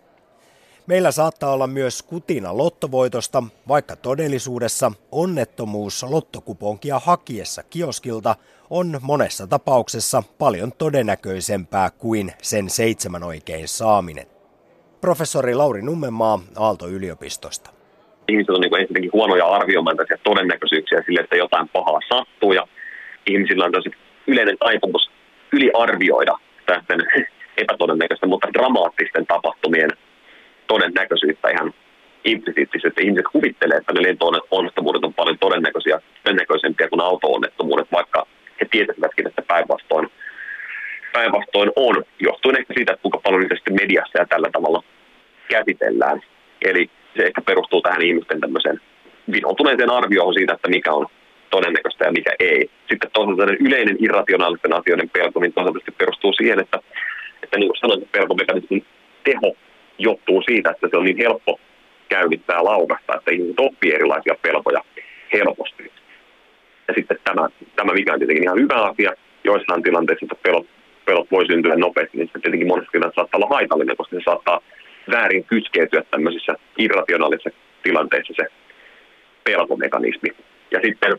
[0.88, 8.36] Meillä saattaa olla myös kutina lottovoitosta, vaikka todellisuudessa onnettomuus lottokuponkia hakiessa kioskilta
[8.70, 14.26] on monessa tapauksessa paljon todennäköisempää kuin sen seitsemän oikein saaminen.
[15.02, 17.70] Professori Lauri Nummenmaa Aalto-yliopistosta
[18.28, 22.68] ihmiset on niin ensinnäkin huonoja arvioimaan todennäköisyyksiä sille, että jotain pahaa sattuu ja
[23.28, 23.92] ihmisillä on tosi
[24.28, 25.12] yleinen taipumus
[25.52, 26.94] yliarvioida tästä
[27.64, 29.90] epätodennäköistä, mutta dramaattisten tapahtumien
[30.68, 31.74] todennäköisyyttä ihan
[32.26, 33.04] implisiittisesti.
[33.04, 38.28] Ihmiset kuvittelee, että ne lento-onnettomuudet on paljon todennäköisiä, todennäköisempiä kuin auto-onnettomuudet, vaikka
[38.62, 40.12] he tietäisivätkin, että päinvastoin,
[41.14, 44.84] päinvastoin on, johtuen ehkä siitä, että kuinka paljon niitä mediassa ja tällä tavalla
[45.48, 46.22] käsitellään.
[46.62, 48.82] Eli se ehkä perustuu tähän ihmisten tämmöiseen
[49.32, 51.08] vinoutuneeseen arvioon siitä, että mikä on
[51.50, 52.70] todennäköistä ja mikä ei.
[52.90, 56.80] Sitten toisaalta yleinen irrationaalisten asioiden pelko, niin toisaalta perustuu siihen, että,
[57.44, 58.86] että niin kuin sanoin, pelkomekanismin
[59.24, 59.56] teho
[59.98, 61.60] johtuu siitä, että se on niin helppo
[62.10, 64.82] käynnittää laukasta, että ihmiset oppii erilaisia pelkoja
[65.34, 65.92] helposti.
[66.88, 70.68] Ja sitten tämä, tämä mikä on tietenkin ihan hyvä asia, joissain tilanteissa, että pelot,
[71.06, 74.60] pelot voi syntyä nopeasti, niin se tietenkin monesti tilanteissa saattaa olla haitallinen, koska se saattaa
[75.12, 77.50] väärin kytkeytyä tämmöisissä irrationaalisissa
[77.84, 78.46] tilanteissa se
[79.44, 80.30] pelkomekanismi.
[80.72, 81.12] Ja sitten,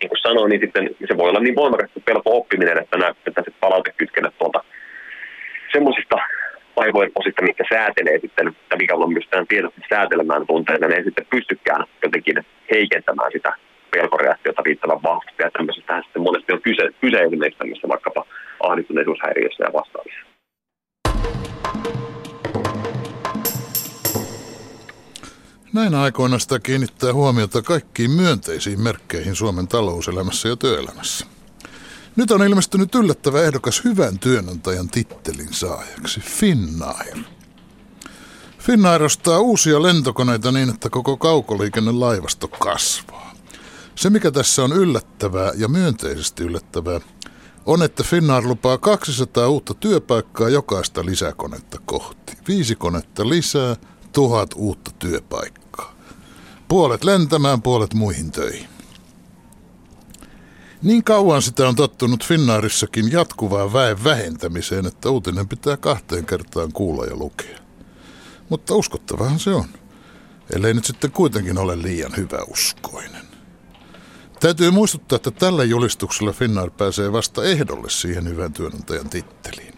[0.00, 3.42] niin kuin sanoin, niin sitten se voi olla niin voimakas pelko oppiminen, että nämä että
[3.44, 4.64] se palautekytkennät tuolta
[5.72, 6.16] semmoisista
[6.76, 11.26] aivojen osista, mitkä säätelee sitten, että mikä on pystytään tietoisesti säätelemään tunteita, ne ei sitten
[11.30, 13.52] pystykään jotenkin heikentämään sitä
[13.90, 15.42] pelkoreaktiota riittävän vahvasti.
[15.42, 18.24] Ja tämmöisestä sitten monesti on kyse, kyse esimerkiksi tämmöistä vaikkapa
[18.60, 20.26] ahdistuneisuushäiriössä ja vastaavissa.
[25.74, 31.35] Näinä aikoina sitä kiinnittää huomiota kaikkiin myönteisiin merkkeihin Suomen talouselämässä ja työelämässä.
[32.16, 37.16] Nyt on ilmestynyt yllättävä ehdokas hyvän työnantajan tittelin saajaksi, Finnair.
[38.58, 43.34] Finnair ostaa uusia lentokoneita niin, että koko kaukoliikennelaivasto kasvaa.
[43.94, 47.00] Se, mikä tässä on yllättävää ja myönteisesti yllättävää,
[47.66, 52.32] on, että Finnair lupaa 200 uutta työpaikkaa jokaista lisäkonetta kohti.
[52.48, 53.76] Viisi konetta lisää,
[54.12, 55.94] tuhat uutta työpaikkaa.
[56.68, 58.75] Puolet lentämään, puolet muihin töihin.
[60.82, 67.04] Niin kauan sitä on tottunut Finnaarissakin jatkuvaan väen vähentämiseen, että uutinen pitää kahteen kertaan kuulla
[67.04, 67.58] ja lukea.
[68.48, 69.68] Mutta uskottavahan se on,
[70.54, 73.26] ellei nyt sitten kuitenkin ole liian hyvä uskoinen.
[74.40, 79.74] Täytyy muistuttaa, että tällä julistuksella Finnair pääsee vasta ehdolle siihen hyvän työnantajan titteliin.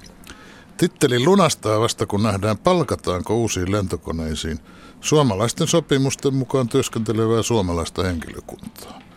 [0.76, 4.58] Titteli lunastaa vasta, kun nähdään palkataanko uusiin lentokoneisiin
[5.00, 9.07] suomalaisten sopimusten mukaan työskentelevää suomalaista henkilökuntaa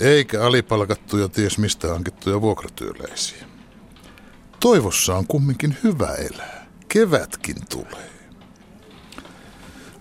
[0.00, 3.44] eikä alipalkattuja ties mistä hankittuja vuokratyöläisiä.
[4.60, 6.66] Toivossa on kumminkin hyvä elää.
[6.88, 8.10] Kevätkin tulee.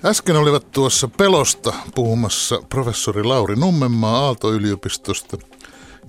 [0.05, 5.37] Äsken olivat tuossa pelosta puhumassa professori Lauri Nummenmaa Aalto-yliopistosta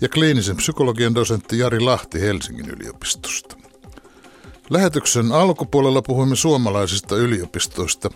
[0.00, 3.56] ja kliinisen psykologian dosentti Jari Lahti Helsingin yliopistosta.
[4.70, 8.10] Lähetyksen alkupuolella puhuimme suomalaisista yliopistoista.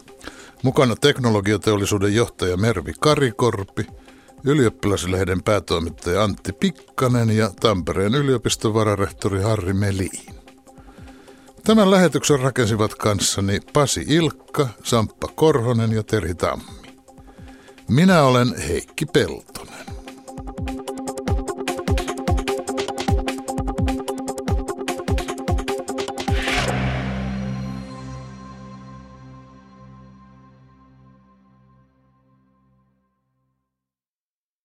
[0.62, 3.86] Mukana teknologiateollisuuden johtaja Mervi Karikorpi–
[4.44, 10.34] ylioppilaslehden päätoimittaja Antti Pikkanen ja Tampereen yliopiston vararehtori Harri Meliin.
[11.64, 16.64] Tämän lähetyksen rakensivat kanssani Pasi Ilkka, Samppa Korhonen ja Terhi Tammi.
[17.88, 19.93] Minä olen Heikki Peltonen.